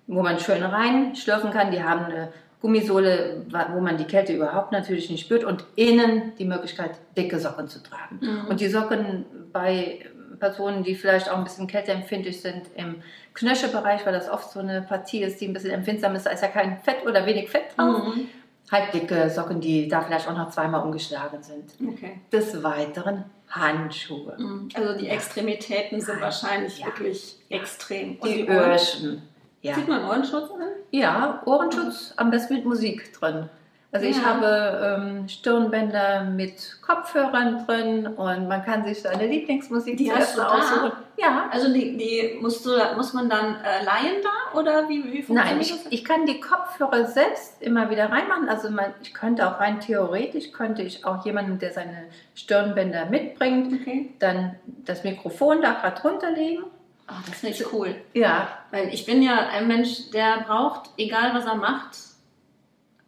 wo 0.06 0.22
man 0.22 0.38
schön 0.38 0.62
reinschlürfen 0.62 1.50
kann. 1.50 1.70
Die 1.70 1.82
haben 1.82 2.06
eine 2.06 2.32
Gummisohle, 2.60 3.46
wo 3.72 3.80
man 3.80 3.96
die 3.96 4.04
Kälte 4.04 4.32
überhaupt 4.34 4.72
natürlich 4.72 5.08
nicht 5.10 5.24
spürt 5.24 5.44
und 5.44 5.64
innen 5.76 6.32
die 6.38 6.44
Möglichkeit, 6.44 6.92
dicke 7.16 7.38
Socken 7.38 7.68
zu 7.68 7.82
tragen. 7.82 8.18
Mhm. 8.20 8.46
Und 8.48 8.60
die 8.60 8.68
Socken 8.68 9.24
bei 9.52 10.00
Personen, 10.38 10.82
die 10.82 10.94
vielleicht 10.94 11.30
auch 11.30 11.36
ein 11.38 11.44
bisschen 11.44 11.66
kälteempfindlich 11.66 12.40
sind 12.40 12.62
im 12.76 12.96
Knöchelbereich, 13.34 14.04
weil 14.06 14.12
das 14.12 14.28
oft 14.30 14.50
so 14.50 14.60
eine 14.60 14.82
Partie 14.82 15.22
ist, 15.22 15.40
die 15.40 15.46
ein 15.48 15.52
bisschen 15.52 15.70
empfindsam 15.70 16.14
ist, 16.14 16.26
da 16.26 16.30
ist 16.30 16.42
ja 16.42 16.48
kein 16.48 16.80
Fett 16.82 17.06
oder 17.06 17.24
wenig 17.26 17.48
Fett 17.50 17.76
drauf. 17.76 18.14
Mhm. 18.14 18.28
Halt 18.70 18.94
dicke 18.94 19.28
Socken, 19.30 19.60
die 19.60 19.88
da 19.88 20.00
vielleicht 20.02 20.28
auch 20.28 20.36
noch 20.36 20.50
zweimal 20.50 20.82
umgeschlagen 20.82 21.42
sind. 21.42 21.72
Okay. 21.94 22.20
Des 22.32 22.62
Weiteren 22.62 23.24
Handschuhe. 23.48 24.36
Mhm. 24.38 24.68
Also 24.74 24.96
die 24.96 25.08
Extremitäten 25.08 26.00
sind 26.00 26.20
wahrscheinlich 26.20 26.78
Ja. 26.78 26.86
wirklich 26.86 27.36
extrem. 27.48 28.16
Und 28.20 28.28
Die 28.32 28.44
Ohren- 28.46 28.70
Öhrchen. 28.70 29.22
Ja. 29.62 29.74
Zieht 29.74 29.88
man 29.88 30.04
Ohrenschutz 30.04 30.50
an? 30.50 30.68
ja, 30.90 31.42
Ohrenschutz 31.44 32.14
am 32.16 32.30
besten 32.30 32.54
mit 32.54 32.64
Musik 32.64 33.12
drin. 33.12 33.48
Also 33.92 34.06
ich 34.06 34.16
Ja. 34.18 34.22
habe 34.24 35.00
ähm, 35.02 35.28
Stirnbänder 35.28 36.22
mit 36.22 36.80
Kopfhörern 36.80 37.66
drin 37.66 38.06
und 38.06 38.46
man 38.46 38.64
kann 38.64 38.84
sich 38.84 39.02
seine 39.02 39.26
Lieblingsmusik 39.26 39.96
Die 39.96 40.12
hast 40.12 40.34
zuerst 40.36 40.52
aussuchen. 40.52 40.92
Ja. 41.16 41.48
Also 41.50 41.72
die, 41.72 41.96
die 41.96 42.38
musst 42.40 42.64
du, 42.64 42.70
muss 42.96 43.12
man 43.14 43.28
dann 43.28 43.56
äh, 43.56 43.84
leihen 43.84 44.22
da 44.22 44.58
oder 44.58 44.88
wie, 44.88 45.02
wie 45.12 45.22
funktioniert 45.22 45.46
Nein, 45.46 45.60
ich, 45.60 45.70
das? 45.72 45.86
ich 45.90 46.04
kann 46.04 46.24
die 46.24 46.38
Kopfhörer 46.40 47.04
selbst 47.06 47.60
immer 47.60 47.90
wieder 47.90 48.10
reinmachen. 48.12 48.48
Also 48.48 48.70
man, 48.70 48.94
ich 49.02 49.12
könnte 49.12 49.44
auch 49.48 49.58
rein 49.58 49.80
theoretisch, 49.80 50.52
könnte 50.52 50.82
ich 50.82 51.04
auch 51.04 51.24
jemanden, 51.26 51.58
der 51.58 51.72
seine 51.72 52.04
Stirnbänder 52.36 53.06
mitbringt, 53.06 53.72
Okay. 53.80 54.10
dann 54.20 54.54
das 54.66 55.02
Mikrofon 55.04 55.62
da 55.62 55.72
gerade 55.72 56.00
runterlegen. 56.00 56.64
Oh, 57.10 57.14
das 57.26 57.38
finde 57.40 57.56
ich 57.56 57.72
cool. 57.72 57.94
Ja, 58.14 58.48
Weil 58.70 58.94
ich 58.94 59.04
bin 59.04 59.22
ja 59.22 59.48
ein 59.48 59.66
Mensch, 59.66 60.10
der 60.10 60.42
braucht, 60.46 60.90
egal 60.96 61.34
was 61.34 61.44
er 61.44 61.56
macht, 61.56 61.96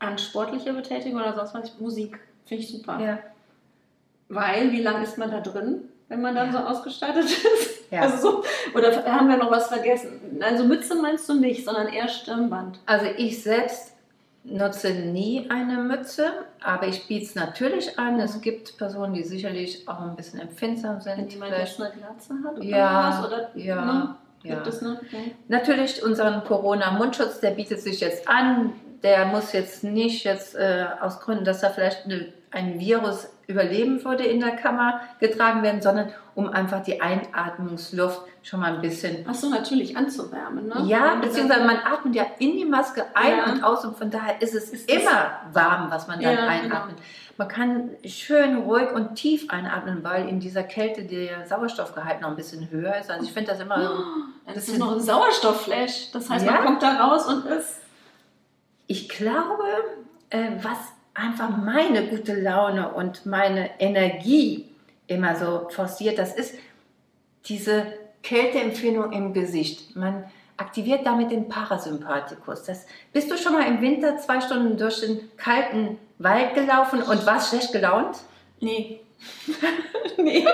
an 0.00 0.18
sportlicher 0.18 0.73
Betätigung 0.73 1.21
oder 1.21 1.35
sonst 1.35 1.54
was, 1.54 1.78
Musik. 1.80 2.18
Finde 2.47 2.64
ich 2.64 2.71
super. 2.71 3.00
ja. 3.00 3.18
Weil, 4.28 4.73
wie 4.73 4.80
lange 4.82 5.04
ist 5.04 5.18
man 5.18 5.30
da 5.30 5.40
drin, 5.40 5.82
wenn 6.09 6.23
man 6.23 6.35
dann 6.35 6.52
Ja. 6.52 6.61
so 6.62 6.66
ausgestattet 6.66 7.25
ist? 7.30 7.90
Ja. 7.90 8.00
Also 8.02 8.16
so, 8.16 8.44
oder 8.75 9.04
haben 9.04 9.28
wir 9.28 9.37
noch 9.37 9.50
was 9.50 9.68
vergessen? 9.68 10.40
Also 10.40 10.64
Mütze 10.64 10.94
meinst 10.94 11.28
du 11.28 11.35
nicht, 11.35 11.64
sondern 11.64 11.88
eher 11.88 12.09
Stirnband. 12.09 12.78
Also 12.87 13.06
ich 13.16 13.42
selbst 13.42 13.91
nutze 14.44 14.90
nie 14.92 15.49
eine 15.50 15.78
Mütze, 15.78 16.26
aber 16.61 16.88
ich 16.88 17.06
biete 17.06 17.25
es 17.25 17.34
natürlich 17.34 17.99
an. 17.99 18.18
Es 18.20 18.40
gibt 18.40 18.76
Personen, 18.76 19.14
die 19.14 19.22
sicherlich 19.22 19.87
auch 19.88 20.00
ein 20.00 20.16
bisschen 20.16 20.40
empfindsam 20.40 20.96
Wenn 21.04 21.16
sind. 21.16 21.32
jemand 21.32 21.52
Vielleicht- 21.54 21.78
jetzt 21.78 21.80
eine 21.80 21.90
Glatze 21.90 22.34
hat 22.44 22.56
oder 22.56 22.64
Ja, 22.64 23.18
was? 23.22 23.26
Oder, 23.26 23.50
ja, 23.56 23.84
ne? 23.84 24.14
ja. 24.42 24.54
Gibt 24.56 24.66
es 24.66 24.82
ne? 24.82 25.00
Okay. 25.00 25.34
Natürlich 25.49 26.02
unseren 26.02 26.42
Corona-Mundschutz, 26.44 27.40
der 27.40 27.52
bietet 27.52 27.80
sich 27.80 28.00
jetzt 28.00 28.28
an. 28.28 28.72
Der 29.02 29.26
muss 29.26 29.52
jetzt 29.52 29.82
nicht 29.84 30.25
jetzt 30.25 30.54
äh, 30.54 30.87
aus 31.00 31.20
Gründen, 31.20 31.44
dass 31.44 31.61
da 31.61 31.70
vielleicht 31.70 32.04
eine, 32.04 32.32
ein 32.52 32.78
Virus 32.78 33.28
überleben 33.47 34.04
würde 34.04 34.25
in 34.25 34.40
der 34.40 34.56
Kammer 34.56 35.00
getragen 35.21 35.62
werden, 35.62 35.82
sondern 35.82 36.12
um 36.35 36.49
einfach 36.49 36.82
die 36.82 37.00
Einatmungsluft 37.00 38.23
schon 38.42 38.61
mal 38.61 38.75
ein 38.75 38.80
bisschen 38.80 39.25
Ach 39.28 39.35
so, 39.35 39.49
natürlich 39.49 39.97
anzuwärmen, 39.97 40.68
ne? 40.68 40.82
Ja, 40.87 41.16
beziehungsweise 41.16 41.64
man 41.64 41.76
atmet 41.78 42.14
ja 42.14 42.25
in 42.38 42.56
die 42.56 42.64
Maske 42.64 43.04
ein 43.14 43.38
Ja. 43.38 43.44
und 43.52 43.62
aus 43.64 43.85
und 43.85 43.97
von 43.97 44.11
daher 44.11 44.40
ist 44.40 44.54
es 44.54 44.71
Ist 44.71 44.90
immer 44.90 45.32
warm, 45.52 45.90
was 45.90 46.09
man 46.09 46.21
dann 46.21 46.35
Ja, 46.35 46.47
einatmet. 46.47 46.97
Man 47.38 47.49
kann 47.49 47.90
schön 48.04 48.59
ruhig 48.59 48.90
und 48.92 49.14
tief 49.14 49.49
einatmen, 49.50 50.04
weil 50.04 50.28
in 50.28 50.38
dieser 50.38 50.62
Kälte 50.62 51.04
der 51.04 51.47
Sauerstoffgehalt 51.47 52.21
noch 52.21 52.28
ein 52.28 52.37
bisschen 52.37 52.71
höher 52.71 52.97
ist. 52.99 53.11
Also 53.11 53.25
ich 53.25 53.32
finde 53.32 53.52
das 53.52 53.61
immer. 53.61 53.82
Ja, 53.82 53.90
das 54.54 54.68
ist 54.68 54.78
noch 54.78 54.92
ein 54.92 55.00
Sauerstoffflash. 55.00 56.11
Das 56.12 56.28
heißt, 56.28 56.44
Ja. 56.44 56.52
man 56.52 56.64
kommt 56.64 56.82
da 56.82 57.04
raus 57.06 57.26
und 57.26 57.47
ist. 57.47 57.80
Ich 58.87 59.09
glaube, 59.09 59.64
äh, 60.30 60.50
was 60.62 60.76
einfach 61.14 61.57
meine 61.57 62.07
gute 62.07 62.35
Laune 62.35 62.92
und 62.92 63.26
meine 63.26 63.81
Energie 63.81 64.69
immer 65.07 65.37
so 65.37 65.69
forciert, 65.71 66.19
das 66.19 66.35
ist 66.35 66.54
diese 67.47 67.87
Kälteempfindung 68.23 69.12
im 69.12 69.33
Gesicht. 69.33 69.97
Man 69.97 70.25
aktiviert 70.57 71.04
damit 71.04 71.31
den 71.31 71.49
Parasympathikus. 71.49 72.64
Das, 72.64 72.87
bist 73.12 73.31
du 73.31 73.37
schon 73.37 73.52
mal 73.52 73.66
im 73.66 73.81
Winter 73.81 74.16
zwei 74.19 74.40
Stunden 74.40 74.76
durch 74.76 75.00
den 75.00 75.37
kalten 75.37 75.99
Wald 76.19 76.54
gelaufen 76.54 77.02
und 77.02 77.26
warst 77.26 77.50
schlecht 77.50 77.73
gelaunt? 77.73 78.19
Nee. 78.61 79.00
nee. 80.16 80.47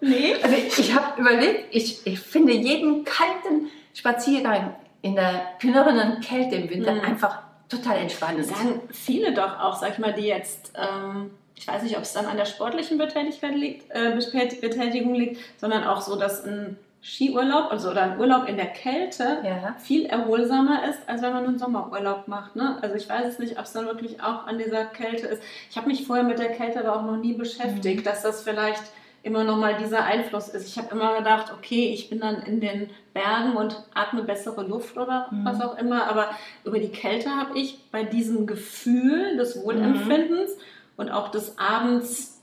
nee. 0.00 0.34
Also 0.42 0.56
ich 0.56 0.94
habe 0.94 1.20
überlegt, 1.20 1.74
ich, 1.74 2.06
ich 2.06 2.20
finde 2.20 2.52
jeden 2.52 3.04
kalten 3.04 3.70
Spaziergang 3.92 4.74
in 5.02 5.16
der 5.16 5.42
kühnerenden 5.60 6.20
Kälte 6.20 6.56
im 6.56 6.70
Winter 6.70 6.94
Mhm. 6.94 7.00
einfach 7.00 7.43
total 7.68 7.98
entspannend. 7.98 8.46
Sagen 8.46 8.80
viele 8.90 9.32
doch 9.34 9.58
auch, 9.60 9.76
sag 9.76 9.92
ich 9.92 9.98
mal, 9.98 10.12
die 10.12 10.26
jetzt, 10.26 10.72
ähm, 10.76 11.30
ich 11.56 11.66
weiß 11.66 11.82
nicht, 11.82 11.96
ob 11.96 12.02
es 12.02 12.12
dann 12.12 12.26
an 12.26 12.36
der 12.36 12.44
sportlichen 12.46 12.98
Betätigkeit 12.98 13.54
liegt, 13.54 13.90
äh, 13.90 14.12
Betät- 14.14 14.60
Betätigung 14.60 15.14
liegt, 15.14 15.40
sondern 15.60 15.84
auch 15.84 16.00
so, 16.00 16.16
dass 16.16 16.44
ein 16.44 16.76
Skiurlaub 17.02 17.70
also, 17.70 17.90
oder 17.90 18.02
ein 18.02 18.18
Urlaub 18.18 18.48
in 18.48 18.56
der 18.56 18.66
Kälte 18.68 19.38
Ja. 19.44 19.76
viel 19.78 20.06
erholsamer 20.06 20.88
ist, 20.88 21.00
als 21.06 21.20
wenn 21.20 21.34
man 21.34 21.44
einen 21.46 21.58
Sommerurlaub 21.58 22.28
macht. 22.28 22.56
Ne? 22.56 22.78
Also 22.80 22.94
ich 22.96 23.06
weiß 23.08 23.26
es 23.26 23.38
nicht, 23.38 23.58
ob 23.58 23.64
es 23.66 23.72
dann 23.72 23.84
wirklich 23.84 24.22
auch 24.22 24.46
an 24.46 24.56
dieser 24.56 24.86
Kälte 24.86 25.26
ist. 25.26 25.42
Ich 25.70 25.76
habe 25.76 25.86
mich 25.88 26.06
vorher 26.06 26.24
mit 26.24 26.38
der 26.38 26.52
Kälte 26.52 26.80
aber 26.80 26.96
auch 26.98 27.02
noch 27.04 27.18
nie 27.18 27.34
beschäftigt, 27.34 28.00
Mhm. 28.00 28.04
dass 28.04 28.22
das 28.22 28.42
vielleicht 28.42 28.82
immer 29.24 29.42
noch 29.42 29.56
mal 29.56 29.76
dieser 29.76 30.04
Einfluss 30.04 30.48
ist. 30.48 30.68
Ich 30.68 30.76
habe 30.78 30.94
immer 30.94 31.16
gedacht, 31.18 31.52
okay, 31.56 31.92
ich 31.92 32.10
bin 32.10 32.20
dann 32.20 32.42
in 32.42 32.60
den 32.60 32.90
Bergen 33.14 33.56
und 33.56 33.82
atme 33.94 34.22
bessere 34.22 34.62
Luft 34.66 34.96
oder 34.98 35.28
Mhm. 35.30 35.44
was 35.44 35.60
auch 35.60 35.78
immer, 35.78 36.06
aber 36.08 36.30
über 36.64 36.78
die 36.78 36.90
Kälte 36.90 37.30
habe 37.30 37.58
ich 37.58 37.78
bei 37.90 38.04
diesem 38.04 38.46
Gefühl 38.46 39.36
des 39.36 39.62
Wohlempfindens 39.62 40.52
und 40.96 41.10
auch 41.10 41.30
des 41.30 41.58
Abends 41.58 42.42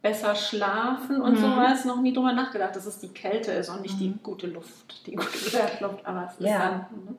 besser 0.00 0.34
schlafen 0.34 1.20
und 1.20 1.34
Mhm. 1.34 1.38
sowas 1.38 1.84
noch 1.84 2.00
nie 2.00 2.12
drüber 2.12 2.32
nachgedacht, 2.32 2.74
dass 2.74 2.86
es 2.86 2.98
die 2.98 3.08
Kälte 3.08 3.52
ist 3.52 3.68
und 3.68 3.82
nicht 3.82 4.00
die 4.00 4.08
Mhm. 4.08 4.20
gute 4.22 4.46
Luft, 4.46 5.06
die 5.06 5.12
gute 5.12 5.26
Wertluft, 5.52 6.04
aber 6.06 6.28
es 6.30 6.40
ist 6.40 6.48
Ja. 6.50 6.58
dann. 6.58 7.04
Ne? 7.06 7.14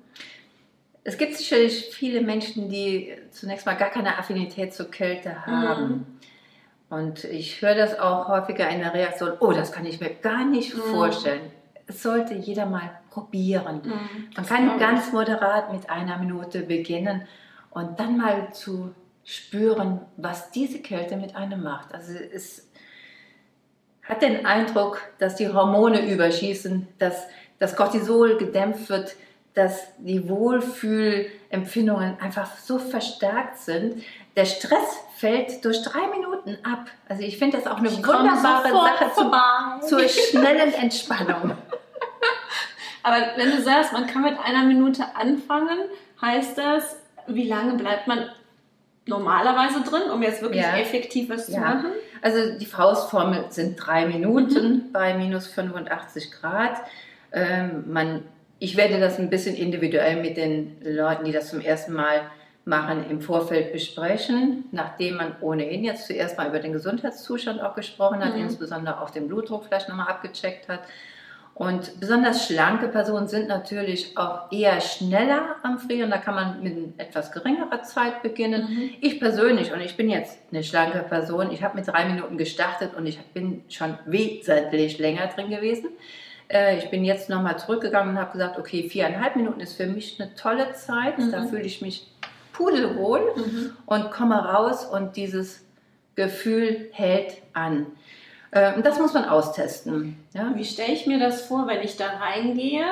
Es 1.03 1.17
gibt 1.19 1.35
sicherlich 1.35 1.89
viele 1.93 2.21
Menschen, 2.21 2.69
die 2.69 3.13
zunächst 3.31 3.67
mal 3.67 3.75
gar 3.75 3.91
keine 3.91 4.17
Affinität 4.17 4.73
zur 4.73 4.89
Kälte 4.89 5.45
haben. 5.45 6.17
Und 6.95 7.25
ich 7.25 7.61
höre 7.61 7.75
das 7.75 7.99
auch 7.99 8.29
häufiger 8.29 8.69
in 8.69 8.79
der 8.79 8.93
Reaktion, 8.93 9.33
oh, 9.41 9.51
das 9.51 9.73
kann 9.73 9.85
ich 9.85 9.99
mir 9.99 10.11
gar 10.11 10.45
nicht 10.45 10.73
Mhm. 10.73 10.79
vorstellen. 10.93 11.51
Es 11.87 12.01
sollte 12.01 12.33
jeder 12.35 12.65
mal 12.65 12.89
probieren. 13.09 13.81
Mhm. 13.83 14.29
Man 14.35 14.45
kann 14.45 14.79
ganz 14.79 15.11
moderat 15.11 15.73
mit 15.73 15.89
einer 15.89 16.17
Minute 16.17 16.61
beginnen 16.61 17.27
und 17.71 17.99
dann 17.99 18.15
mal 18.17 18.53
zu 18.53 18.95
spüren, 19.25 19.99
was 20.15 20.51
diese 20.51 20.79
Kälte 20.79 21.17
mit 21.17 21.35
einem 21.35 21.63
macht. 21.63 21.93
Also 21.93 22.13
es 22.33 22.69
hat 24.03 24.21
den 24.21 24.45
Eindruck, 24.45 25.01
dass 25.19 25.35
die 25.35 25.49
Hormone 25.49 26.09
überschießen, 26.09 26.87
dass 26.97 27.27
das 27.59 27.75
Cortisol 27.75 28.37
gedämpft 28.37 28.89
wird, 28.89 29.15
dass 29.53 29.87
die 29.97 30.29
Wohlfühlempfindungen 31.55 32.19
einfach 32.19 32.49
so 32.57 32.77
verstärkt 32.77 33.57
sind. 33.59 34.03
Der 34.35 34.45
Stress 34.45 34.99
fällt 35.15 35.63
durch 35.63 35.81
drei 35.83 36.07
Minuten 36.07 36.57
ab. 36.63 36.87
Also 37.07 37.23
ich 37.23 37.37
finde 37.37 37.57
das 37.57 37.67
auch 37.67 37.77
eine 37.77 37.87
Ich 37.87 37.97
wunderbare 37.97 38.69
Sache 38.71 39.09
vorbei. 39.13 39.37
zur 39.87 40.07
schnellen 40.07 40.73
Entspannung. 40.73 41.51
Aber 43.03 43.17
wenn 43.37 43.51
du 43.51 43.61
sagst, 43.61 43.93
man 43.93 44.07
kann 44.07 44.23
mit 44.23 44.35
einer 44.43 44.63
Minute 44.63 45.03
anfangen, 45.15 45.77
heißt 46.21 46.57
das, 46.57 46.97
wie 47.27 47.47
lange 47.47 47.73
bleibt 47.75 48.07
man 48.07 48.29
normalerweise 49.05 49.81
drin, 49.83 50.09
um 50.11 50.21
jetzt 50.23 50.41
wirklich 50.41 50.63
Ja. 50.63 50.75
effektiv 50.77 51.29
was 51.29 51.45
zu 51.45 51.53
Ja. 51.53 51.59
machen? 51.61 51.91
Also 52.21 52.57
die 52.57 52.65
Faustformel 52.65 53.45
sind 53.49 53.75
drei 53.77 54.07
Minuten 54.07 54.91
bei 54.91 55.13
minus 55.13 55.45
85 55.47 56.31
Grad. 56.31 56.81
Ähm, 57.31 57.83
man, 57.91 58.23
ich 58.59 58.77
werde 58.77 58.99
das 58.99 59.19
ein 59.19 59.29
bisschen 59.29 59.55
individuell 59.55 60.21
mit 60.21 60.37
den 60.37 60.77
Leuten, 60.83 61.25
die 61.25 61.31
das 61.31 61.49
zum 61.49 61.61
ersten 61.61 61.93
Mal 61.93 62.21
machen, 62.63 63.05
im 63.09 63.21
Vorfeld 63.21 63.71
besprechen, 63.73 64.65
nachdem 64.71 65.17
man 65.17 65.35
ohnehin 65.41 65.83
jetzt 65.83 66.07
zuerst 66.07 66.37
mal 66.37 66.47
über 66.47 66.59
den 66.59 66.73
Gesundheitszustand 66.73 67.61
auch 67.61 67.75
gesprochen 67.75 68.23
hat, 68.25 68.35
Mhm. 68.35 68.41
insbesondere 68.43 69.01
auch 69.01 69.11
den 69.11 69.27
Blutdruck 69.27 69.65
vielleicht 69.65 69.87
nochmal 69.87 70.07
abgecheckt 70.07 70.67
hat. 70.67 70.79
Und 71.53 72.01
besonders 72.01 72.47
schlanke 72.47 72.89
Personen 72.89 73.29
sind 73.29 73.47
natürlich 73.47 74.17
auch 74.17 74.51
eher 74.51 74.81
schneller 74.81 75.55
am 75.63 75.79
Frieren. 75.79 76.09
Da 76.09 76.17
kann 76.17 76.35
man 76.35 76.61
mit 76.61 76.99
etwas 76.99 77.31
geringerer 77.31 77.81
Zeit 77.83 78.21
beginnen. 78.23 78.67
Mhm. 78.69 78.89
Ich 78.99 79.19
persönlich, 79.21 79.71
und 79.71 79.79
ich 79.79 79.95
bin 79.95 80.09
jetzt 80.09 80.37
eine 80.51 80.63
schlanke 80.63 80.99
Person, 81.07 81.51
ich 81.51 81.63
habe 81.63 81.77
mit 81.77 81.87
drei 81.87 82.05
Minuten 82.05 82.37
gestartet 82.37 82.93
und 82.97 83.05
ich 83.05 83.19
bin 83.33 83.63
schon 83.69 83.97
wesentlich 84.05 84.99
länger 84.99 85.27
drin 85.27 85.49
gewesen. 85.49 85.89
Äh, 86.49 86.77
Ich 86.77 86.89
bin 86.89 87.03
jetzt 87.05 87.29
nochmal 87.29 87.57
zurückgegangen 87.59 88.15
und 88.15 88.21
habe 88.21 88.31
gesagt, 88.33 88.57
okay, 88.59 88.87
viereinhalb 88.89 89.35
Minuten 89.35 89.59
ist 89.59 89.73
für 89.77 89.87
mich 89.87 90.19
eine 90.19 90.33
tolle 90.35 90.73
Zeit. 90.73 91.17
Mhm. 91.17 91.31
Da 91.31 91.43
fühle 91.43 91.63
ich 91.63 91.81
mich 91.81 92.07
pudelwohl 92.53 93.21
Mhm. 93.35 93.71
und 93.85 94.11
komme 94.11 94.35
raus 94.35 94.85
und 94.85 95.15
dieses 95.17 95.65
Gefühl 96.15 96.87
hält 96.91 97.33
an. 97.53 97.87
Äh, 98.51 98.81
das 98.81 98.99
muss 98.99 99.13
man 99.13 99.25
austesten. 99.25 100.17
Ja? 100.33 100.51
Wie 100.55 100.63
stelle 100.65 100.93
ich 100.93 101.05
mir 101.07 101.19
das 101.19 101.41
vor, 101.41 101.67
wenn 101.67 101.81
ich 101.81 101.97
da 101.97 102.07
reingehe? 102.07 102.85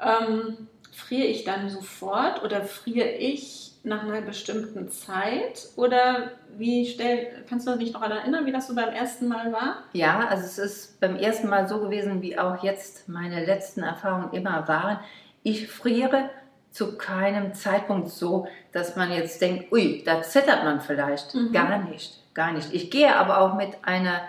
Ähm, 0.00 0.68
friere 0.90 1.26
ich 1.26 1.44
dann 1.44 1.68
sofort 1.68 2.42
oder 2.42 2.62
friere 2.62 3.08
ich 3.10 3.71
nach 3.84 4.02
einer 4.04 4.20
bestimmten 4.20 4.88
Zeit? 4.88 5.68
Oder 5.76 6.32
wie 6.56 6.86
stell, 6.86 7.44
kannst 7.48 7.66
du 7.66 7.76
dich 7.76 7.92
noch 7.92 8.00
daran 8.00 8.18
erinnern, 8.18 8.46
wie 8.46 8.52
das 8.52 8.68
so 8.68 8.74
beim 8.74 8.90
ersten 8.90 9.28
Mal 9.28 9.52
war? 9.52 9.84
Ja, 9.92 10.26
also 10.28 10.44
es 10.44 10.58
ist 10.58 11.00
beim 11.00 11.16
ersten 11.16 11.48
Mal 11.48 11.68
so 11.68 11.80
gewesen, 11.80 12.22
wie 12.22 12.38
auch 12.38 12.62
jetzt 12.62 13.08
meine 13.08 13.44
letzten 13.44 13.82
Erfahrungen 13.82 14.32
immer 14.32 14.68
waren. 14.68 14.98
Ich 15.42 15.68
friere 15.68 16.30
zu 16.70 16.96
keinem 16.96 17.54
Zeitpunkt 17.54 18.08
so, 18.08 18.46
dass 18.72 18.96
man 18.96 19.12
jetzt 19.12 19.40
denkt, 19.40 19.72
ui, 19.72 20.02
da 20.04 20.22
zittert 20.22 20.64
man 20.64 20.80
vielleicht. 20.80 21.34
Mhm. 21.34 21.52
Gar 21.52 21.78
nicht, 21.78 22.22
gar 22.34 22.52
nicht. 22.52 22.72
Ich 22.72 22.90
gehe 22.90 23.14
aber 23.14 23.38
auch 23.38 23.54
mit 23.54 23.76
einer 23.82 24.20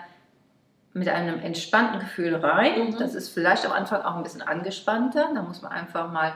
mit 0.96 1.08
einem 1.08 1.40
entspannten 1.40 1.98
Gefühl 1.98 2.36
rein. 2.36 2.90
Mhm. 2.90 2.98
Das 2.98 3.16
ist 3.16 3.28
vielleicht 3.30 3.66
am 3.66 3.72
Anfang 3.72 4.02
auch 4.02 4.16
ein 4.16 4.22
bisschen 4.22 4.42
angespannter. 4.42 5.30
Da 5.34 5.42
muss 5.42 5.60
man 5.60 5.72
einfach 5.72 6.12
mal 6.12 6.34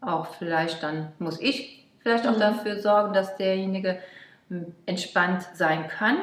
auch 0.00 0.26
vielleicht 0.38 0.82
dann, 0.84 1.12
muss 1.18 1.40
ich 1.40 1.85
vielleicht 2.06 2.26
auch 2.28 2.36
Mhm. 2.36 2.40
dafür 2.40 2.78
sorgen, 2.78 3.12
dass 3.12 3.36
derjenige 3.36 3.98
entspannt 4.86 5.42
sein 5.54 5.88
kann. 5.88 6.16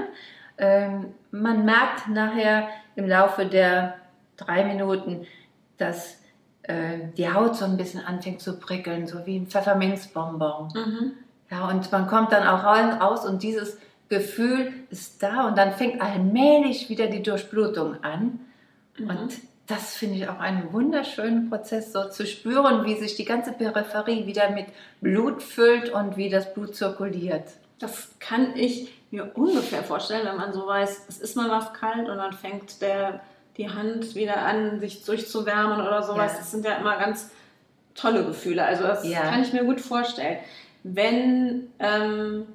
Ähm, 0.58 1.14
man 1.32 1.66
merkt 1.66 2.08
nachher 2.08 2.70
im 2.96 3.06
Laufe 3.06 3.46
der 3.46 3.96
drei 4.38 4.64
Minuten, 4.64 5.26
dass 5.78 6.22
äh, 6.62 7.00
die 7.18 7.30
Haut 7.30 7.58
so 7.58 7.66
ein 7.66 7.76
bisschen 7.76 8.00
anfängt 8.06 8.40
zu 8.40 8.58
prickeln, 8.60 9.08
so 9.08 9.26
wie 9.26 9.38
ein 9.38 9.48
Pfefferminzbonbon. 9.48 10.70
Mhm. 10.74 11.12
Ja, 11.52 11.68
und 11.68 11.92
man 11.92 12.08
kommt 12.08 12.32
dann 12.32 12.48
auch 12.48 12.64
raus 12.64 13.26
und 13.26 13.44
dieses 13.44 13.78
Gefühl 14.08 14.72
ist 14.90 15.22
da 15.22 15.48
und 15.48 15.58
dann 15.58 15.74
fängt 15.74 16.02
allmählich 16.02 16.90
wieder 16.90 17.08
die 17.08 17.24
Durchblutung 17.24 18.02
an. 18.06 18.40
Mhm. 18.98 19.10
Und 19.10 19.34
das 19.74 19.96
finde 19.96 20.18
ich 20.18 20.30
auch 20.30 20.40
einen 20.40 20.72
wunderschönen 20.72 21.50
Prozess, 21.50 21.92
so 21.92 22.08
zu 22.10 22.28
spüren, 22.28 22.86
wie 22.86 22.96
sich 22.96 23.16
die 23.16 23.26
ganze 23.26 23.52
Peripherie 23.52 24.26
wieder 24.28 24.52
mit 24.52 24.68
Blut 25.02 25.42
füllt 25.42 25.90
und 25.90 26.18
wie 26.18 26.30
das 26.30 26.54
Blut 26.54 26.76
zirkuliert. 26.76 27.50
Das 27.80 28.10
kann 28.20 28.56
ich 28.56 28.94
mir 29.12 29.32
ungefähr 29.36 29.84
vorstellen, 29.84 30.28
wenn 30.28 30.38
man 30.38 30.54
so 30.54 30.68
weiß, 30.68 31.06
es 31.10 31.18
ist 31.20 31.36
mal 31.36 31.50
was 31.50 31.74
kalt 31.74 32.08
und 32.10 32.18
dann 32.18 32.34
fängt 32.34 32.82
der, 32.82 33.22
die 33.58 33.70
Hand 33.70 34.16
wieder 34.16 34.38
an, 34.38 34.80
sich 34.80 35.04
durchzuwärmen 35.04 35.82
oder 35.82 36.04
sowas. 36.04 36.34
Ja. 36.34 36.38
Das 36.40 36.52
sind 36.52 36.66
ja 36.66 36.76
immer 36.76 36.98
ganz 36.98 37.32
tolle 37.96 38.26
Gefühle. 38.26 38.64
Also 38.64 38.84
das 38.84 39.08
ja. 39.08 39.22
kann 39.22 39.42
ich 39.42 39.54
mir 39.54 39.64
gut 39.64 39.82
vorstellen. 39.82 40.38
Wenn 40.84 41.70
ähm, 41.80 42.46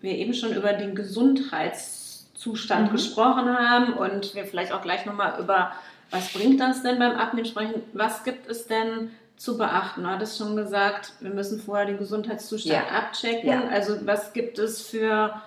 wir 0.00 0.12
eben 0.12 0.34
schon 0.34 0.52
über 0.52 0.72
den 0.72 0.94
Gesundheitszustand 0.94 2.88
mhm. 2.88 2.92
gesprochen 2.92 3.58
haben 3.58 3.94
und 3.94 4.34
wir 4.34 4.44
vielleicht 4.44 4.72
auch 4.72 4.82
gleich 4.82 5.06
nochmal 5.06 5.40
über 5.40 5.72
was 6.10 6.32
bringt 6.32 6.60
das 6.60 6.82
denn 6.82 6.98
beim 6.98 7.16
Abnehmen 7.16 7.46
sprechen? 7.46 7.82
Was 7.92 8.24
gibt 8.24 8.48
es 8.48 8.66
denn 8.66 9.10
zu 9.36 9.56
beachten? 9.56 10.02
Du 10.02 10.08
hattest 10.08 10.38
schon 10.38 10.56
gesagt, 10.56 11.12
wir 11.20 11.30
müssen 11.30 11.60
vorher 11.60 11.86
den 11.86 11.98
Gesundheitszustand 11.98 12.86
ja. 12.90 12.96
abchecken. 12.96 13.48
Ja. 13.48 13.68
Also 13.68 14.06
was 14.06 14.32
gibt 14.32 14.58
es 14.58 14.82
für, 14.82 15.40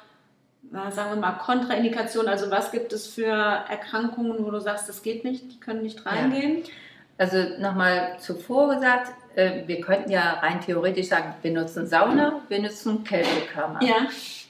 sagen 0.71 1.11
wir 1.11 1.15
mal, 1.17 1.33
Kontraindikationen? 1.33 2.29
Also 2.29 2.49
was 2.49 2.71
gibt 2.71 2.93
es 2.93 3.07
für 3.07 3.27
Erkrankungen, 3.27 4.43
wo 4.45 4.51
du 4.51 4.59
sagst, 4.59 4.89
das 4.89 5.03
geht 5.03 5.23
nicht, 5.23 5.51
die 5.51 5.59
können 5.59 5.83
nicht 5.83 6.05
reingehen? 6.05 6.63
Ja. 6.63 6.69
Also 7.17 7.37
nochmal 7.59 8.17
zuvor 8.19 8.73
gesagt, 8.73 9.13
äh, 9.35 9.67
wir 9.67 9.81
könnten 9.81 10.11
ja 10.11 10.39
rein 10.41 10.61
theoretisch 10.61 11.07
sagen, 11.07 11.35
wir 11.41 11.51
nutzen 11.51 11.85
Sauna, 11.87 12.41
wir 12.49 12.61
nutzen 12.61 13.03
Kältekammer. 13.03 13.83
Ja. 13.83 14.07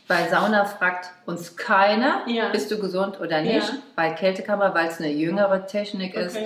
Bei 0.07 0.27
Sauna 0.27 0.65
fragt 0.65 1.11
uns 1.25 1.55
keiner, 1.55 2.23
ja. 2.27 2.49
bist 2.49 2.69
du 2.71 2.77
gesund 2.77 3.19
oder 3.21 3.41
nicht. 3.41 3.67
Ja. 3.67 3.77
Bei 3.95 4.09
Kältekammer, 4.09 4.73
weil 4.73 4.87
es 4.87 4.99
eine 4.99 5.11
jüngere 5.11 5.65
Technik 5.65 6.15
okay. 6.15 6.25
ist, 6.25 6.37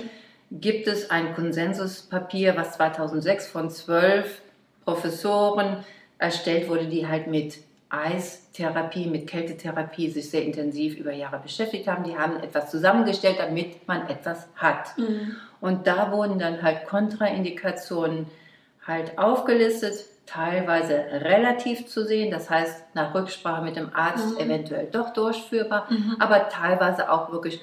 gibt 0.50 0.86
es 0.86 1.10
ein 1.10 1.34
Konsensuspapier, 1.34 2.56
was 2.56 2.72
2006 2.74 3.48
von 3.48 3.70
zwölf 3.70 4.40
Professoren 4.84 5.84
erstellt 6.18 6.68
wurde, 6.68 6.86
die 6.86 7.06
halt 7.06 7.26
mit 7.26 7.58
Eistherapie, 7.90 9.06
mit 9.06 9.26
Kältetherapie 9.26 10.10
sich 10.10 10.30
sehr 10.30 10.44
intensiv 10.44 10.96
über 10.96 11.12
Jahre 11.12 11.38
beschäftigt 11.38 11.88
haben. 11.88 12.04
Die 12.04 12.16
haben 12.16 12.42
etwas 12.42 12.70
zusammengestellt, 12.70 13.36
damit 13.38 13.86
man 13.88 14.08
etwas 14.08 14.46
hat. 14.56 14.96
Mhm. 14.98 15.36
Und 15.60 15.86
da 15.86 16.12
wurden 16.12 16.38
dann 16.38 16.62
halt 16.62 16.86
Kontraindikationen 16.86 18.26
halt 18.86 19.18
aufgelistet 19.18 20.04
teilweise 20.28 21.04
relativ 21.12 21.86
zu 21.86 22.04
sehen, 22.04 22.30
das 22.30 22.50
heißt 22.50 22.94
nach 22.94 23.14
Rücksprache 23.14 23.62
mit 23.62 23.76
dem 23.76 23.94
Arzt 23.94 24.34
mhm. 24.34 24.44
eventuell 24.44 24.86
doch 24.86 25.12
durchführbar, 25.12 25.86
mhm. 25.90 26.16
aber 26.18 26.48
teilweise 26.48 27.10
auch 27.10 27.32
wirklich 27.32 27.60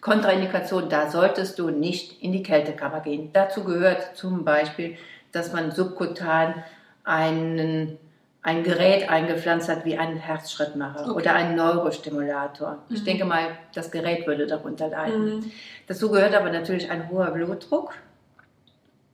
Kontraindikation, 0.00 0.88
da 0.88 1.10
solltest 1.10 1.58
du 1.58 1.70
nicht 1.70 2.22
in 2.22 2.32
die 2.32 2.42
Kältekammer 2.42 3.00
gehen. 3.00 3.30
Dazu 3.32 3.64
gehört 3.64 4.16
zum 4.16 4.44
Beispiel, 4.44 4.96
dass 5.32 5.52
man 5.52 5.72
subkutan 5.72 6.62
einen, 7.04 7.98
ein 8.40 8.62
Gerät 8.62 9.10
eingepflanzt 9.10 9.68
hat 9.68 9.84
wie 9.84 9.98
einen 9.98 10.16
Herzschrittmacher 10.16 11.10
okay. 11.10 11.10
oder 11.10 11.34
einen 11.34 11.56
Neurostimulator. 11.56 12.78
Mhm. 12.88 12.94
Ich 12.94 13.04
denke 13.04 13.24
mal, 13.24 13.48
das 13.74 13.90
Gerät 13.90 14.26
würde 14.26 14.46
darunter 14.46 14.88
leiden. 14.88 15.36
Mhm. 15.36 15.52
Dazu 15.88 16.10
gehört 16.10 16.34
aber 16.34 16.50
natürlich 16.50 16.90
ein 16.90 17.10
hoher 17.10 17.32
Blutdruck 17.32 17.92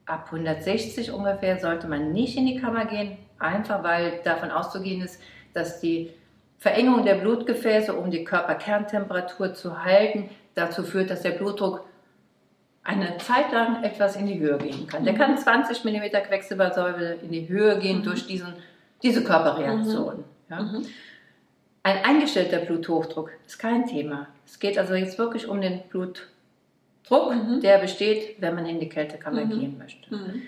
ab 0.07 0.27
160 0.27 1.13
ungefähr 1.13 1.59
sollte 1.59 1.87
man 1.87 2.13
nicht 2.13 2.37
in 2.37 2.47
die 2.47 2.59
Kammer 2.59 2.87
gehen, 2.87 3.17
einfach 3.39 3.83
weil 3.83 4.21
davon 4.25 4.51
auszugehen 4.51 5.03
ist, 5.03 5.21
dass 5.55 5.81
die 5.81 6.11
Verengung 6.59 7.05
der 7.05 7.17
Blutgefäße, 7.17 7.93
um 7.93 8.11
die 8.11 8.25
Körperkerntemperatur 8.25 9.55
zu 9.55 9.85
halten, 9.85 10.31
dazu 10.55 10.83
führt, 10.83 11.11
dass 11.11 11.23
der 11.23 11.33
Blutdruck 11.33 11.85
eine 12.85 13.17
Zeit 13.19 13.53
lang 13.53 13.83
etwas 13.85 14.17
in 14.17 14.27
die 14.27 14.39
Höhe 14.39 14.59
gehen 14.59 14.87
kann. 14.87 15.05
Der 15.05 15.15
kann 15.15 15.37
20 15.37 15.85
mm 15.85 16.11
Quecksilbersäure 16.27 17.15
in 17.23 17.31
die 17.31 17.49
Höhe 17.49 17.79
gehen 17.79 17.99
mhm. 17.99 18.05
durch 18.05 18.27
diesen, 18.27 18.55
diese 19.03 19.23
Körperreaktion. 19.23 20.19
Mhm. 20.19 20.25
Ja. 20.51 20.63
Mhm. 20.63 20.87
Ein 21.85 22.05
eingestellter 22.05 22.59
Bluthochdruck 22.59 23.31
ist 23.47 23.59
kein 23.59 23.87
Thema. 23.87 24.29
Es 24.47 24.59
geht 24.59 24.79
also 24.79 24.95
jetzt 24.95 25.19
wirklich 25.19 25.49
um 25.49 25.61
den 25.61 25.83
Blut, 25.89 26.29
Druck, 27.07 27.35
mhm. 27.35 27.61
der 27.61 27.79
besteht, 27.79 28.41
wenn 28.41 28.55
man 28.55 28.67
in 28.67 28.81
die 28.81 28.89
Kältekammer 28.89 29.45
mhm. 29.45 29.51
gehen 29.51 29.79
möchte. 29.79 30.15
Mhm. 30.15 30.43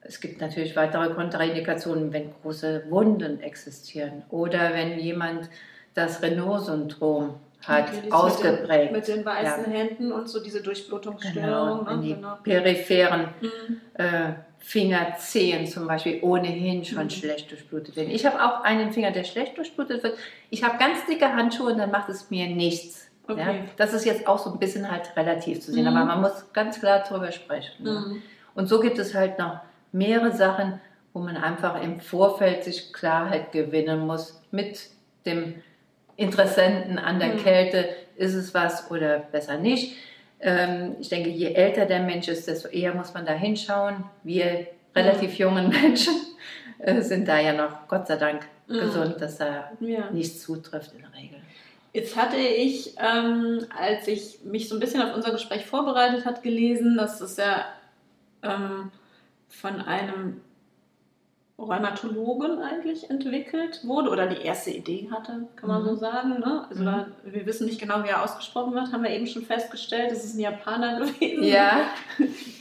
Es 0.00 0.20
gibt 0.20 0.40
natürlich 0.40 0.76
weitere 0.76 1.12
Kontraindikationen, 1.14 2.12
wenn 2.12 2.32
große 2.42 2.84
Wunden 2.88 3.40
existieren 3.40 4.22
oder 4.30 4.72
wenn 4.72 4.98
jemand 4.98 5.48
das 5.94 6.22
Renault-Syndrom 6.22 7.34
hat 7.62 7.90
ausgeprägt. 8.10 8.92
Mit 8.92 9.08
den, 9.08 9.16
mit 9.16 9.24
den 9.24 9.24
weißen 9.24 9.64
ja. 9.64 9.78
Händen 9.78 10.12
und 10.12 10.28
so 10.28 10.42
diese 10.42 10.62
Durchblutungsstörung. 10.62 11.84
Genau, 11.84 11.96
ne? 11.96 12.02
die 12.02 12.14
genau. 12.14 12.36
peripheren 12.42 13.28
mhm. 13.40 13.80
äh, 13.94 14.32
Fingerzehen 14.58 15.66
zum 15.66 15.86
Beispiel 15.86 16.18
ohnehin 16.22 16.84
schon 16.84 17.04
mhm. 17.04 17.10
schlecht 17.10 17.50
durchblutet 17.50 17.96
werden. 17.96 18.10
Ich 18.10 18.26
habe 18.26 18.42
auch 18.42 18.62
einen 18.62 18.92
Finger, 18.92 19.10
der 19.10 19.24
schlecht 19.24 19.56
durchblutet 19.56 20.02
wird. 20.02 20.18
Ich 20.50 20.62
habe 20.64 20.78
ganz 20.78 21.06
dicke 21.06 21.32
Handschuhe 21.32 21.72
und 21.72 21.78
dann 21.78 21.90
macht 21.90 22.08
es 22.08 22.30
mir 22.30 22.48
nichts. 22.48 23.05
Okay. 23.28 23.40
Ja, 23.40 23.64
das 23.76 23.92
ist 23.92 24.04
jetzt 24.04 24.26
auch 24.26 24.38
so 24.38 24.52
ein 24.52 24.58
bisschen 24.58 24.90
halt 24.90 25.16
relativ 25.16 25.60
zu 25.60 25.72
sehen, 25.72 25.82
mhm. 25.82 25.96
aber 25.96 26.04
man 26.04 26.20
muss 26.20 26.52
ganz 26.52 26.78
klar 26.78 27.04
darüber 27.08 27.32
sprechen. 27.32 27.82
Ne? 27.82 27.90
Mhm. 27.90 28.22
Und 28.54 28.68
so 28.68 28.80
gibt 28.80 28.98
es 28.98 29.14
halt 29.14 29.38
noch 29.38 29.60
mehrere 29.92 30.32
Sachen, 30.32 30.80
wo 31.12 31.20
man 31.20 31.36
einfach 31.36 31.82
im 31.82 32.00
Vorfeld 32.00 32.64
sich 32.64 32.92
Klarheit 32.92 33.52
gewinnen 33.52 34.06
muss 34.06 34.42
mit 34.50 34.88
dem 35.24 35.62
Interessenten 36.16 36.98
an 36.98 37.18
der 37.18 37.34
mhm. 37.34 37.38
Kälte, 37.38 37.88
ist 38.16 38.34
es 38.34 38.54
was 38.54 38.90
oder 38.90 39.18
besser 39.18 39.58
nicht. 39.58 39.96
Ähm, 40.40 40.96
ich 41.00 41.08
denke, 41.08 41.30
je 41.30 41.52
älter 41.52 41.86
der 41.86 42.00
Mensch 42.00 42.28
ist, 42.28 42.46
desto 42.48 42.68
eher 42.68 42.94
muss 42.94 43.12
man 43.12 43.26
da 43.26 43.32
hinschauen. 43.32 44.04
Wir 44.22 44.66
relativ 44.94 45.32
mhm. 45.32 45.36
jungen 45.36 45.68
Menschen 45.82 46.14
äh, 46.78 47.00
sind 47.00 47.26
da 47.28 47.38
ja 47.38 47.52
noch, 47.52 47.88
Gott 47.88 48.06
sei 48.06 48.16
Dank, 48.16 48.46
mhm. 48.68 48.80
gesund, 48.80 49.20
dass 49.20 49.38
da 49.38 49.70
ja. 49.80 50.10
nichts 50.10 50.42
zutrifft 50.42 50.92
in 50.92 51.00
der 51.00 51.12
Regel. 51.12 51.38
Jetzt 51.96 52.14
hatte 52.14 52.36
ich, 52.36 52.94
ähm, 52.98 53.64
als 53.74 54.06
ich 54.06 54.40
mich 54.44 54.68
so 54.68 54.76
ein 54.76 54.80
bisschen 54.80 55.00
auf 55.00 55.16
unser 55.16 55.30
Gespräch 55.30 55.64
vorbereitet 55.64 56.26
hat, 56.26 56.42
gelesen, 56.42 56.98
dass 56.98 57.22
es 57.22 57.38
ja 57.38 57.64
ähm, 58.42 58.90
von 59.48 59.80
einem 59.80 60.42
Rheumatologen 61.58 62.60
eigentlich 62.60 63.08
entwickelt 63.08 63.80
wurde 63.84 64.10
oder 64.10 64.26
die 64.26 64.42
erste 64.42 64.70
Idee 64.70 65.08
hatte, 65.10 65.48
kann 65.56 65.70
man 65.70 65.82
mhm. 65.82 65.86
so 65.86 65.94
sagen. 65.96 66.38
Ne? 66.38 66.66
Also 66.68 66.82
mhm. 66.82 66.86
da, 66.86 67.06
wir 67.24 67.46
wissen 67.46 67.66
nicht 67.66 67.80
genau, 67.80 68.04
wie 68.04 68.08
er 68.08 68.22
ausgesprochen 68.22 68.74
wird, 68.74 68.92
haben 68.92 69.02
wir 69.02 69.10
eben 69.10 69.26
schon 69.26 69.42
festgestellt. 69.42 70.10
Das 70.10 70.22
ist 70.22 70.34
ein 70.34 70.40
Japaner 70.40 71.00
gewesen. 71.00 71.42
Ja, 71.44 71.86